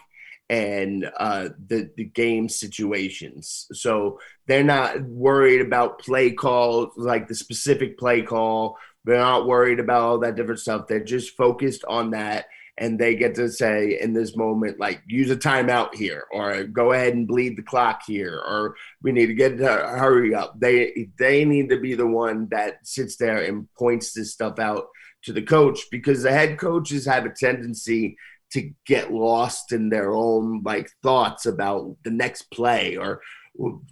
and 0.50 1.10
uh, 1.18 1.50
the 1.68 1.90
the 1.96 2.04
game 2.04 2.50
situations. 2.50 3.68
So 3.74 4.20
they're 4.48 4.64
not 4.64 5.02
worried 5.02 5.62
about 5.62 6.00
play 6.00 6.32
calls 6.32 6.94
like 6.98 7.28
the 7.28 7.36
specific 7.36 7.98
play 7.98 8.22
call. 8.22 8.78
They're 9.06 9.18
not 9.18 9.48
worried 9.48 9.80
about 9.80 10.02
all 10.02 10.18
that 10.20 10.36
different 10.36 10.60
stuff. 10.60 10.88
They're 10.88 11.04
just 11.04 11.36
focused 11.36 11.84
on 11.88 12.12
that. 12.12 12.46
And 12.78 12.98
they 12.98 13.16
get 13.16 13.36
to 13.36 13.50
say 13.50 14.00
in 14.00 14.14
this 14.14 14.36
moment, 14.36 14.80
like, 14.80 15.02
use 15.06 15.30
a 15.30 15.36
timeout 15.36 15.94
here, 15.94 16.26
or 16.32 16.64
go 16.64 16.94
ahead 16.94 17.14
and 17.14 17.28
bleed 17.28 17.58
the 17.58 17.64
clock 17.64 18.02
here, 18.08 18.42
or 18.48 18.76
we 19.04 19.12
need 19.12 19.28
to 19.28 19.34
get 19.34 19.58
to 19.58 19.68
hurry 19.68 20.34
up. 20.34 20.60
They 20.60 21.10
they 21.20 21.46
need 21.46 21.70
to 21.70 21.80
be 21.80 21.94
the 21.94 22.08
one 22.08 22.48
that 22.52 22.78
sits 22.84 23.18
there 23.18 23.44
and 23.44 23.68
points 23.78 24.14
this 24.14 24.34
stuff 24.34 24.58
out 24.58 24.86
to 25.24 25.34
the 25.34 25.42
coach 25.42 25.82
because 25.92 26.24
the 26.24 26.32
head 26.32 26.58
coaches 26.58 27.06
have 27.06 27.26
a 27.26 27.30
tendency 27.30 28.18
to 28.54 28.72
get 28.86 29.14
lost 29.14 29.72
in 29.72 29.90
their 29.90 30.14
own 30.14 30.62
like 30.64 30.90
thoughts 31.04 31.46
about 31.46 31.96
the 32.04 32.12
next 32.12 32.44
play 32.52 32.98
or 32.98 33.22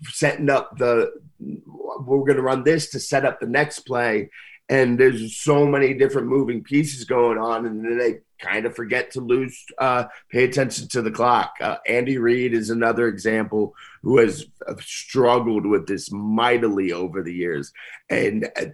setting 0.04 0.50
up 0.50 0.78
the 0.78 1.12
we're 1.39 2.20
going 2.20 2.36
to 2.36 2.42
run 2.42 2.63
this 2.63 2.89
to 2.89 3.00
set 3.00 3.26
up 3.26 3.39
the 3.39 3.48
next 3.48 3.80
play 3.82 4.30
and 4.69 4.99
there's 4.99 5.38
so 5.38 5.65
many 5.65 5.93
different 5.93 6.27
moving 6.27 6.63
pieces 6.63 7.03
going 7.03 7.38
on 7.38 7.65
and 7.65 7.84
then 7.84 7.97
they 7.97 8.19
kind 8.39 8.65
of 8.65 8.75
forget 8.75 9.12
to 9.12 9.19
lose 9.19 9.65
uh, 9.79 10.05
pay 10.32 10.43
attention 10.45 10.88
to 10.88 11.01
the 11.01 11.12
clock 11.12 11.53
uh, 11.62 11.77
andy 11.88 12.17
reid 12.17 12.53
is 12.53 12.69
another 12.69 13.08
example 13.08 13.73
who 14.01 14.17
has 14.17 14.45
struggled 14.79 15.65
with 15.65 15.88
this 15.88 16.12
mightily 16.12 16.93
over 16.93 17.21
the 17.21 17.34
years 17.34 17.73
and 18.10 18.49
uh, 18.55 18.65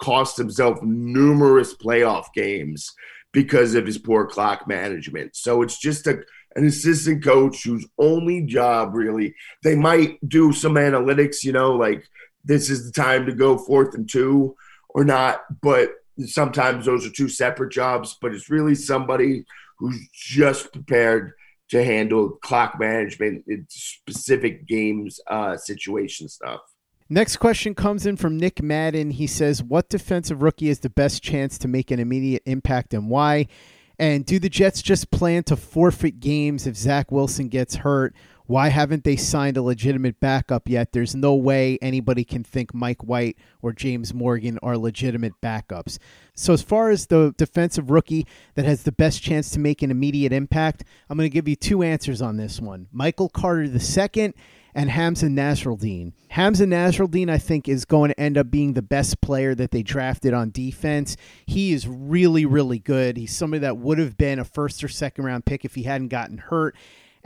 cost 0.00 0.36
himself 0.36 0.80
numerous 0.82 1.74
playoff 1.74 2.26
games 2.34 2.94
because 3.32 3.74
of 3.74 3.86
his 3.86 3.98
poor 3.98 4.26
clock 4.26 4.66
management. 4.66 5.36
So 5.36 5.62
it's 5.62 5.78
just 5.78 6.06
a 6.06 6.22
an 6.56 6.66
assistant 6.66 7.22
coach 7.22 7.62
whose 7.62 7.86
only 7.98 8.42
job 8.42 8.94
really 8.94 9.34
they 9.62 9.76
might 9.76 10.18
do 10.28 10.52
some 10.52 10.74
analytics, 10.74 11.44
you 11.44 11.52
know, 11.52 11.72
like 11.72 12.08
this 12.44 12.70
is 12.70 12.86
the 12.86 12.92
time 12.92 13.26
to 13.26 13.32
go 13.32 13.58
fourth 13.58 13.94
and 13.94 14.10
two 14.10 14.56
or 14.88 15.04
not, 15.04 15.42
but 15.60 15.90
sometimes 16.26 16.86
those 16.86 17.06
are 17.06 17.10
two 17.10 17.28
separate 17.28 17.72
jobs, 17.72 18.16
but 18.20 18.34
it's 18.34 18.50
really 18.50 18.74
somebody 18.74 19.44
who's 19.78 20.08
just 20.12 20.72
prepared 20.72 21.32
to 21.70 21.84
handle 21.84 22.30
clock 22.42 22.78
management 22.80 23.44
in 23.46 23.66
specific 23.68 24.66
games 24.66 25.20
uh, 25.28 25.56
situation 25.56 26.28
stuff. 26.28 26.60
Next 27.10 27.36
question 27.36 27.74
comes 27.74 28.04
in 28.04 28.16
from 28.16 28.36
Nick 28.36 28.62
Madden. 28.62 29.10
He 29.10 29.26
says, 29.26 29.62
What 29.62 29.88
defensive 29.88 30.42
rookie 30.42 30.68
has 30.68 30.80
the 30.80 30.90
best 30.90 31.22
chance 31.22 31.56
to 31.58 31.68
make 31.68 31.90
an 31.90 32.00
immediate 32.00 32.42
impact 32.44 32.92
and 32.92 33.08
why? 33.08 33.46
And 33.98 34.24
do 34.24 34.38
the 34.38 34.48
Jets 34.48 34.80
just 34.80 35.10
plan 35.10 35.42
to 35.44 35.56
forfeit 35.56 36.20
games 36.20 36.66
if 36.66 36.76
Zach 36.76 37.10
Wilson 37.10 37.48
gets 37.48 37.76
hurt? 37.76 38.14
Why 38.48 38.68
haven't 38.68 39.04
they 39.04 39.16
signed 39.16 39.58
a 39.58 39.62
legitimate 39.62 40.20
backup 40.20 40.70
yet? 40.70 40.92
There's 40.92 41.14
no 41.14 41.34
way 41.34 41.78
anybody 41.82 42.24
can 42.24 42.42
think 42.42 42.72
Mike 42.72 43.04
White 43.04 43.36
or 43.60 43.74
James 43.74 44.14
Morgan 44.14 44.58
are 44.62 44.78
legitimate 44.78 45.34
backups. 45.42 45.98
So, 46.34 46.54
as 46.54 46.62
far 46.62 46.88
as 46.88 47.06
the 47.06 47.34
defensive 47.36 47.90
rookie 47.90 48.26
that 48.54 48.64
has 48.64 48.84
the 48.84 48.92
best 48.92 49.22
chance 49.22 49.50
to 49.50 49.58
make 49.58 49.82
an 49.82 49.90
immediate 49.90 50.32
impact, 50.32 50.84
I'm 51.10 51.18
going 51.18 51.28
to 51.28 51.34
give 51.34 51.46
you 51.46 51.56
two 51.56 51.82
answers 51.82 52.22
on 52.22 52.38
this 52.38 52.58
one 52.58 52.88
Michael 52.90 53.28
Carter 53.28 53.64
II 53.64 54.32
and 54.74 54.88
Hamsah 54.88 55.28
Nasirildeen. 55.28 56.14
Hamsah 56.32 56.68
Nasirildeen, 56.68 57.28
I 57.28 57.36
think, 57.36 57.68
is 57.68 57.84
going 57.84 58.12
to 58.12 58.18
end 58.18 58.38
up 58.38 58.50
being 58.50 58.72
the 58.72 58.80
best 58.80 59.20
player 59.20 59.54
that 59.56 59.72
they 59.72 59.82
drafted 59.82 60.32
on 60.32 60.52
defense. 60.52 61.18
He 61.44 61.74
is 61.74 61.86
really, 61.86 62.46
really 62.46 62.78
good. 62.78 63.18
He's 63.18 63.36
somebody 63.36 63.60
that 63.60 63.76
would 63.76 63.98
have 63.98 64.16
been 64.16 64.38
a 64.38 64.44
first 64.44 64.82
or 64.82 64.88
second 64.88 65.24
round 65.24 65.44
pick 65.44 65.66
if 65.66 65.74
he 65.74 65.82
hadn't 65.82 66.08
gotten 66.08 66.38
hurt. 66.38 66.74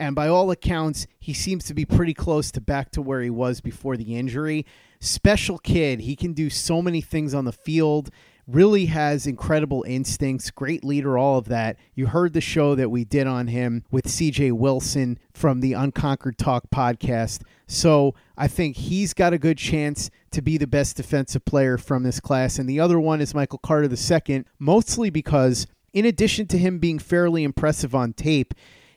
And 0.03 0.17
by 0.17 0.27
all 0.27 0.51
accounts, 0.51 1.07
he 1.21 1.33
seems 1.33 1.65
to 1.67 1.75
be 1.75 1.85
pretty 1.85 2.12
close 2.12 2.51
to 2.51 2.61
back 2.61 2.91
to 2.91 3.01
where 3.01 3.23
he 3.23 3.31
was 3.31 3.61
before 3.61 3.97
the 3.97 4.17
injury. 4.17 4.67
Special 4.99 5.59
kid. 5.59 6.01
He 6.01 6.17
can 6.17 6.33
do 6.33 6.51
so 6.51 6.83
many 6.83 7.01
things 7.01 7.35
on 7.35 7.45
the 7.45 7.53
field 7.53 8.11
really 8.49 8.87
has 8.87 9.29
incredible 9.29 9.85
instincts, 9.87 10.51
great 10.51 10.83
leader, 10.83 11.17
all 11.17 11.38
of 11.38 11.45
that. 11.47 11.77
You 11.95 12.09
heard 12.09 12.33
the 12.33 12.41
show 12.41 12.75
that 12.75 12.91
we 12.91 13.05
did 13.05 13.29
on 13.29 13.47
him 13.47 13.85
with 13.93 14.07
CJ 14.07 14.51
Wilson 14.51 15.21
from 15.33 15.61
the 15.61 15.75
Unconquered 15.75 16.37
Talk 16.37 16.65
podcast. 16.75 17.43
So 17.69 18.17
I 18.37 18.49
think 18.49 18.75
he's 18.75 19.15
got 19.15 19.33
a 19.33 19.38
good 19.38 19.59
chance 19.59 20.11
to 20.33 20.43
be 20.43 20.59
the 20.59 20.67
best 20.67 20.97
defensive 20.97 21.45
player 21.45 21.79
from 21.79 22.03
this 22.03 22.19
class. 22.19 22.59
And 22.59 22.69
the 22.69 22.81
other 22.81 22.99
one 22.99 23.21
is 23.21 23.37
Michael 23.37 23.61
Carter 23.61 23.88
II, 23.88 24.45
mostly 24.59 25.11
because, 25.11 25.69
in 25.93 26.05
addition 26.05 26.49
to 26.49 26.59
him 26.59 26.81
being 26.81 26.99
fairly 26.99 27.45
impressive 27.45 27.95
on 27.95 28.12
tape, 28.12 28.53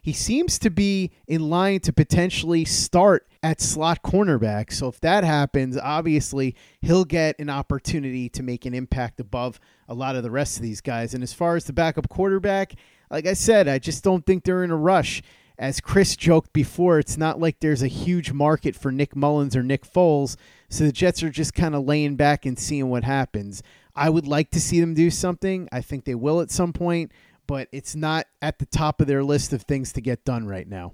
he 0.05 0.13
seems 0.13 0.59
to 0.59 0.69
be 0.69 1.09
in 1.27 1.49
line 1.49 1.79
to 1.79 1.91
potentially 1.91 2.63
start 2.63 3.27
at 3.41 3.59
slot 3.59 4.03
cornerback. 4.03 4.71
So 4.71 4.87
if 4.87 4.99
that 4.99 5.23
happens, 5.23 5.79
obviously 5.79 6.55
he'll 6.79 7.05
get 7.05 7.39
an 7.39 7.49
opportunity 7.49 8.29
to 8.29 8.43
make 8.43 8.67
an 8.67 8.75
impact 8.75 9.19
above 9.19 9.59
a 9.87 9.95
lot 9.95 10.15
of 10.15 10.21
the 10.21 10.29
rest 10.29 10.57
of 10.57 10.61
these 10.61 10.79
guys. 10.79 11.15
And 11.15 11.23
as 11.23 11.33
far 11.33 11.55
as 11.55 11.65
the 11.65 11.73
backup 11.73 12.07
quarterback, 12.07 12.75
like 13.09 13.25
I 13.25 13.33
said, 13.33 13.67
I 13.67 13.79
just 13.79 14.03
don't 14.03 14.23
think 14.27 14.43
they're 14.43 14.63
in 14.63 14.69
a 14.69 14.77
rush. 14.77 15.23
As 15.57 15.81
Chris 15.81 16.15
joked 16.15 16.53
before, 16.53 16.99
it's 16.99 17.17
not 17.17 17.39
like 17.39 17.59
there's 17.59 17.81
a 17.81 17.87
huge 17.87 18.31
market 18.31 18.75
for 18.75 18.91
Nick 18.91 19.15
Mullens 19.15 19.55
or 19.55 19.63
Nick 19.63 19.91
Foles. 19.91 20.35
So 20.69 20.83
the 20.83 20.91
Jets 20.91 21.23
are 21.23 21.31
just 21.31 21.55
kind 21.55 21.73
of 21.73 21.83
laying 21.83 22.15
back 22.15 22.45
and 22.45 22.59
seeing 22.59 22.89
what 22.89 23.05
happens. 23.05 23.63
I 23.95 24.11
would 24.11 24.27
like 24.27 24.51
to 24.51 24.61
see 24.61 24.79
them 24.79 24.93
do 24.93 25.09
something. 25.09 25.67
I 25.71 25.81
think 25.81 26.05
they 26.05 26.13
will 26.13 26.41
at 26.41 26.51
some 26.51 26.73
point, 26.73 27.11
but 27.47 27.67
it's 27.71 27.95
not 27.95 28.27
at 28.41 28.59
the 28.59 28.65
top 28.65 29.01
of 29.01 29.07
their 29.07 29.23
list 29.23 29.53
of 29.53 29.63
things 29.63 29.93
to 29.93 30.01
get 30.01 30.25
done 30.25 30.47
right 30.47 30.67
now. 30.67 30.93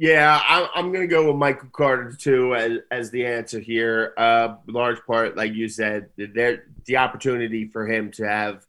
Yeah, 0.00 0.40
I'm, 0.74 0.92
going 0.92 1.02
to 1.02 1.06
go 1.06 1.26
with 1.26 1.36
Michael 1.36 1.68
Carter 1.72 2.16
too 2.18 2.54
as, 2.54 2.78
as 2.90 3.10
the 3.10 3.26
answer 3.26 3.60
here. 3.60 4.14
Uh, 4.16 4.54
large 4.66 4.96
part, 5.06 5.36
like 5.36 5.52
you 5.52 5.68
said, 5.68 6.08
there 6.16 6.64
the 6.86 6.96
opportunity 6.96 7.68
for 7.68 7.86
him 7.86 8.10
to 8.12 8.26
have 8.26 8.64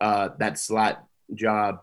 uh, 0.00 0.30
that 0.40 0.58
slot 0.58 1.04
job 1.34 1.82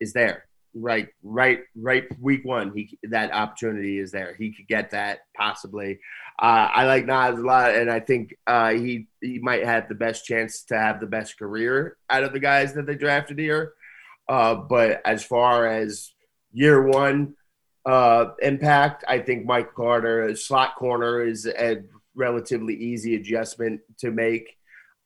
is 0.00 0.12
there. 0.12 0.46
Right, 0.74 1.08
right, 1.22 1.60
right. 1.76 2.04
Week 2.20 2.44
one, 2.44 2.72
he 2.74 2.98
that 3.04 3.32
opportunity 3.32 4.00
is 4.00 4.10
there. 4.10 4.34
He 4.36 4.52
could 4.52 4.66
get 4.66 4.90
that 4.90 5.20
possibly. 5.36 6.00
Uh, 6.40 6.70
I 6.72 6.86
like 6.86 7.06
Nas 7.06 7.38
a 7.38 7.42
lot, 7.42 7.76
and 7.76 7.88
I 7.88 8.00
think 8.00 8.34
uh, 8.48 8.70
he 8.70 9.06
he 9.20 9.38
might 9.38 9.64
have 9.64 9.88
the 9.88 9.94
best 9.94 10.24
chance 10.24 10.64
to 10.64 10.76
have 10.76 10.98
the 10.98 11.06
best 11.06 11.38
career 11.38 11.96
out 12.08 12.24
of 12.24 12.32
the 12.32 12.40
guys 12.40 12.74
that 12.74 12.86
they 12.86 12.96
drafted 12.96 13.38
here. 13.38 13.74
Uh, 14.30 14.54
but 14.54 15.02
as 15.04 15.24
far 15.24 15.66
as 15.66 16.12
year 16.52 16.86
one 16.86 17.34
uh, 17.84 18.26
impact, 18.40 19.04
I 19.08 19.18
think 19.18 19.44
Mike 19.44 19.74
Carter, 19.74 20.36
slot 20.36 20.76
corner, 20.76 21.20
is 21.26 21.46
a 21.46 21.82
relatively 22.14 22.76
easy 22.76 23.16
adjustment 23.16 23.80
to 23.98 24.12
make. 24.12 24.56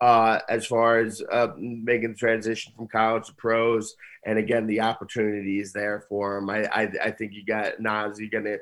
Uh, 0.00 0.40
as 0.50 0.66
far 0.66 0.98
as 0.98 1.22
uh, 1.32 1.48
making 1.56 2.10
the 2.10 2.16
transition 2.16 2.74
from 2.76 2.86
college 2.88 3.26
to 3.28 3.34
pros, 3.36 3.94
and 4.26 4.38
again, 4.38 4.66
the 4.66 4.82
opportunity 4.82 5.58
is 5.58 5.72
there 5.72 6.04
for 6.10 6.36
him. 6.36 6.50
I, 6.50 6.64
I, 6.64 6.88
I 7.04 7.10
think 7.10 7.32
you 7.32 7.46
got 7.46 7.80
Nas. 7.80 8.20
You're 8.20 8.28
gonna 8.28 8.58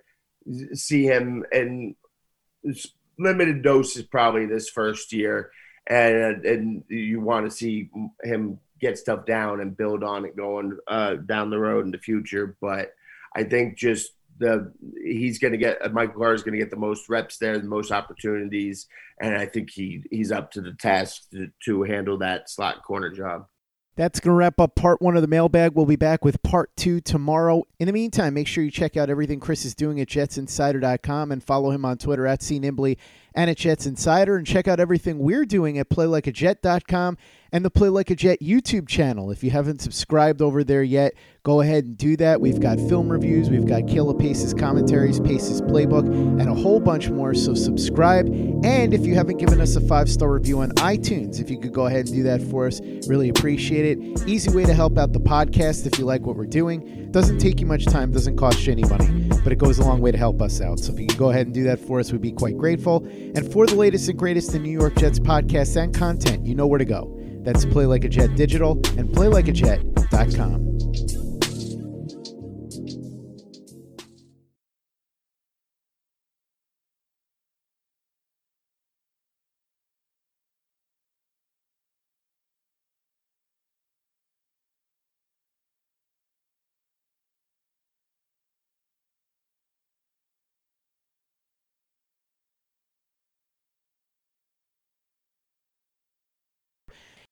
see 0.77 1.05
him 1.05 1.45
in 1.51 1.97
limited 3.19 3.63
doses 3.63 4.05
probably 4.05 4.47
this 4.47 4.69
first 4.69 5.13
year, 5.13 5.51
and 5.89 6.45
and 6.45 6.85
you 6.89 7.21
want 7.21 7.51
to 7.51 7.51
see 7.51 7.91
him 8.23 8.61
get 8.83 8.99
stuff 8.99 9.25
down 9.25 9.61
and 9.61 9.77
build 9.77 10.03
on 10.05 10.27
it 10.27 10.37
going 10.37 10.77
uh, 10.89 11.15
down 11.15 11.49
the 11.49 11.59
road 11.59 11.87
in 11.87 11.93
the 11.93 11.99
future. 11.99 12.57
But 12.61 12.93
I 13.35 13.45
think 13.45 13.79
just 13.79 14.13
the 14.39 14.73
he's 15.03 15.39
going 15.39 15.53
to 15.53 15.59
get 15.59 15.85
uh, 15.85 15.89
Michael 15.91 16.17
Carter 16.17 16.35
is 16.35 16.43
going 16.43 16.53
to 16.53 16.59
get 16.59 16.71
the 16.71 16.77
most 16.77 17.09
reps 17.09 17.39
there, 17.39 17.59
the 17.59 17.65
most 17.65 17.93
opportunities, 17.93 18.89
and 19.21 19.35
I 19.35 19.47
think 19.47 19.71
he 19.71 20.05
he's 20.11 20.33
up 20.33 20.51
to 20.53 20.61
the 20.61 20.73
task 20.75 21.31
to, 21.31 21.49
to 21.65 21.83
handle 21.85 22.19
that 22.19 22.51
slot 22.51 22.83
corner 22.83 23.11
job. 23.11 23.47
That's 23.95 24.21
going 24.21 24.33
to 24.33 24.37
wrap 24.37 24.59
up 24.59 24.75
part 24.75 25.03
one 25.03 25.17
of 25.17 25.23
the 25.23 25.29
mailbag. 25.29 25.73
We'll 25.75 25.85
be 25.85 25.97
back 25.97 26.25
with 26.25 26.43
part 26.43 26.75
two 26.77 27.03
tomorrow. 27.03 27.65
In 27.79 27.87
the 27.87 27.93
meantime, 27.93 28.33
make 28.33 28.47
sure 28.47 28.65
you 28.65 28.71
check 28.71 28.97
out 28.97 29.11
everything 29.11 29.39
Chris 29.39 29.67
is 29.67 29.75
doing 29.75 30.01
at 30.01 30.09
jetsinsider.com 30.09 31.31
and 31.31 31.45
follow 31.45 31.71
him 31.71 31.85
on 31.85 31.99
Twitter 31.99 32.27
at 32.27 32.41
cnimbly 32.41 32.97
and 33.35 33.51
at 33.51 33.59
Jets 33.59 33.85
Insider. 33.85 34.37
And 34.37 34.47
check 34.47 34.67
out 34.67 34.81
everything 34.81 35.19
we're 35.19 35.45
doing 35.45 35.77
at 35.77 35.91
playlikeajet.com 35.91 37.19
and 37.53 37.63
the 37.65 37.71
Play 37.71 37.91
Like 37.91 38.11
a 38.11 38.17
Jet 38.17 38.41
YouTube 38.41 38.89
channel. 38.89 39.31
If 39.31 39.45
you 39.45 39.51
haven't 39.51 39.83
subscribed 39.83 40.41
over 40.41 40.65
there 40.65 40.83
yet, 40.83 41.13
go 41.43 41.61
ahead 41.61 41.85
and 41.85 41.99
do 41.99 42.17
that. 42.17 42.41
We've 42.41 42.59
got 42.59 42.79
film 42.89 43.13
reviews, 43.13 43.51
we've 43.51 43.67
got 43.67 43.87
Killer 43.87 44.15
Pace's 44.15 44.55
commentaries, 44.55 45.21
Pace's 45.21 45.61
playbook, 45.61 46.07
and 46.07 46.49
a 46.49 46.55
whole 46.55 46.81
bunch 46.81 47.11
more. 47.11 47.35
So 47.35 47.55
subscribe. 47.55 48.27
And 48.65 48.95
if 48.95 49.05
you 49.05 49.15
haven't 49.15 49.37
given 49.37 49.61
us 49.61 49.77
a 49.77 49.83
five 49.83 50.09
star 50.11 50.33
review 50.33 50.61
on 50.61 50.71
iTunes, 50.77 51.41
if 51.41 51.51
you 51.51 51.61
could 51.61 51.75
go 51.75 51.87
ahead 51.87 52.07
and 52.07 52.15
do 52.15 52.23
that 52.23 52.41
for 52.43 52.67
us, 52.67 52.81
really 53.07 53.29
appreciate 53.29 53.85
it. 53.85 54.27
Easy 54.27 54.51
way 54.51 54.65
to 54.65 54.73
help 54.73 54.97
out 54.97 55.13
the 55.13 55.21
podcast 55.21 55.87
if 55.87 55.99
you 55.99 56.07
like 56.07 56.23
what 56.23 56.37
we're 56.37 56.47
doing. 56.47 57.11
Doesn't 57.13 57.39
take 57.39 57.61
you 57.61 57.67
much 57.67 57.85
time, 57.85 58.13
doesn't 58.13 58.39
cost 58.39 58.67
you 58.67 58.73
any 58.73 58.85
money, 58.85 59.29
but 59.45 59.53
it 59.53 59.57
goes 59.57 59.79
a 59.79 59.85
long 59.85 60.01
way 60.01 60.11
to 60.11 60.19
help 60.19 60.41
us 60.41 60.63
out. 60.63 60.79
So 60.79 60.95
if 60.95 60.99
you 60.99 61.07
could 61.07 61.19
go 61.19 61.29
ahead 61.29 61.47
and 61.47 61.55
do 61.55 61.65
that 61.65 61.79
for 61.79 62.01
us, 62.01 62.11
we'd 62.11 62.23
be 62.23 62.33
quite 62.33 62.57
grateful. 62.57 63.05
And 63.35 63.53
for 63.53 63.67
the 63.67 63.75
latest 63.75 64.09
and 64.09 64.19
greatest 64.19 64.55
in 64.55 64.63
New 64.63 64.71
York 64.71 64.97
Jets 64.97 65.19
podcasts 65.19 65.77
and 65.77 65.95
content, 65.95 66.47
you 66.47 66.55
know 66.55 66.67
where 66.67 66.79
to 66.79 66.87
go. 66.87 67.22
That's 67.43 67.65
Play 67.65 67.87
Like 67.87 68.05
a 68.05 68.09
Jet 68.09 68.37
Digital 68.37 68.73
and 68.97 69.09
PlayLikeAJet.com. 69.09 70.72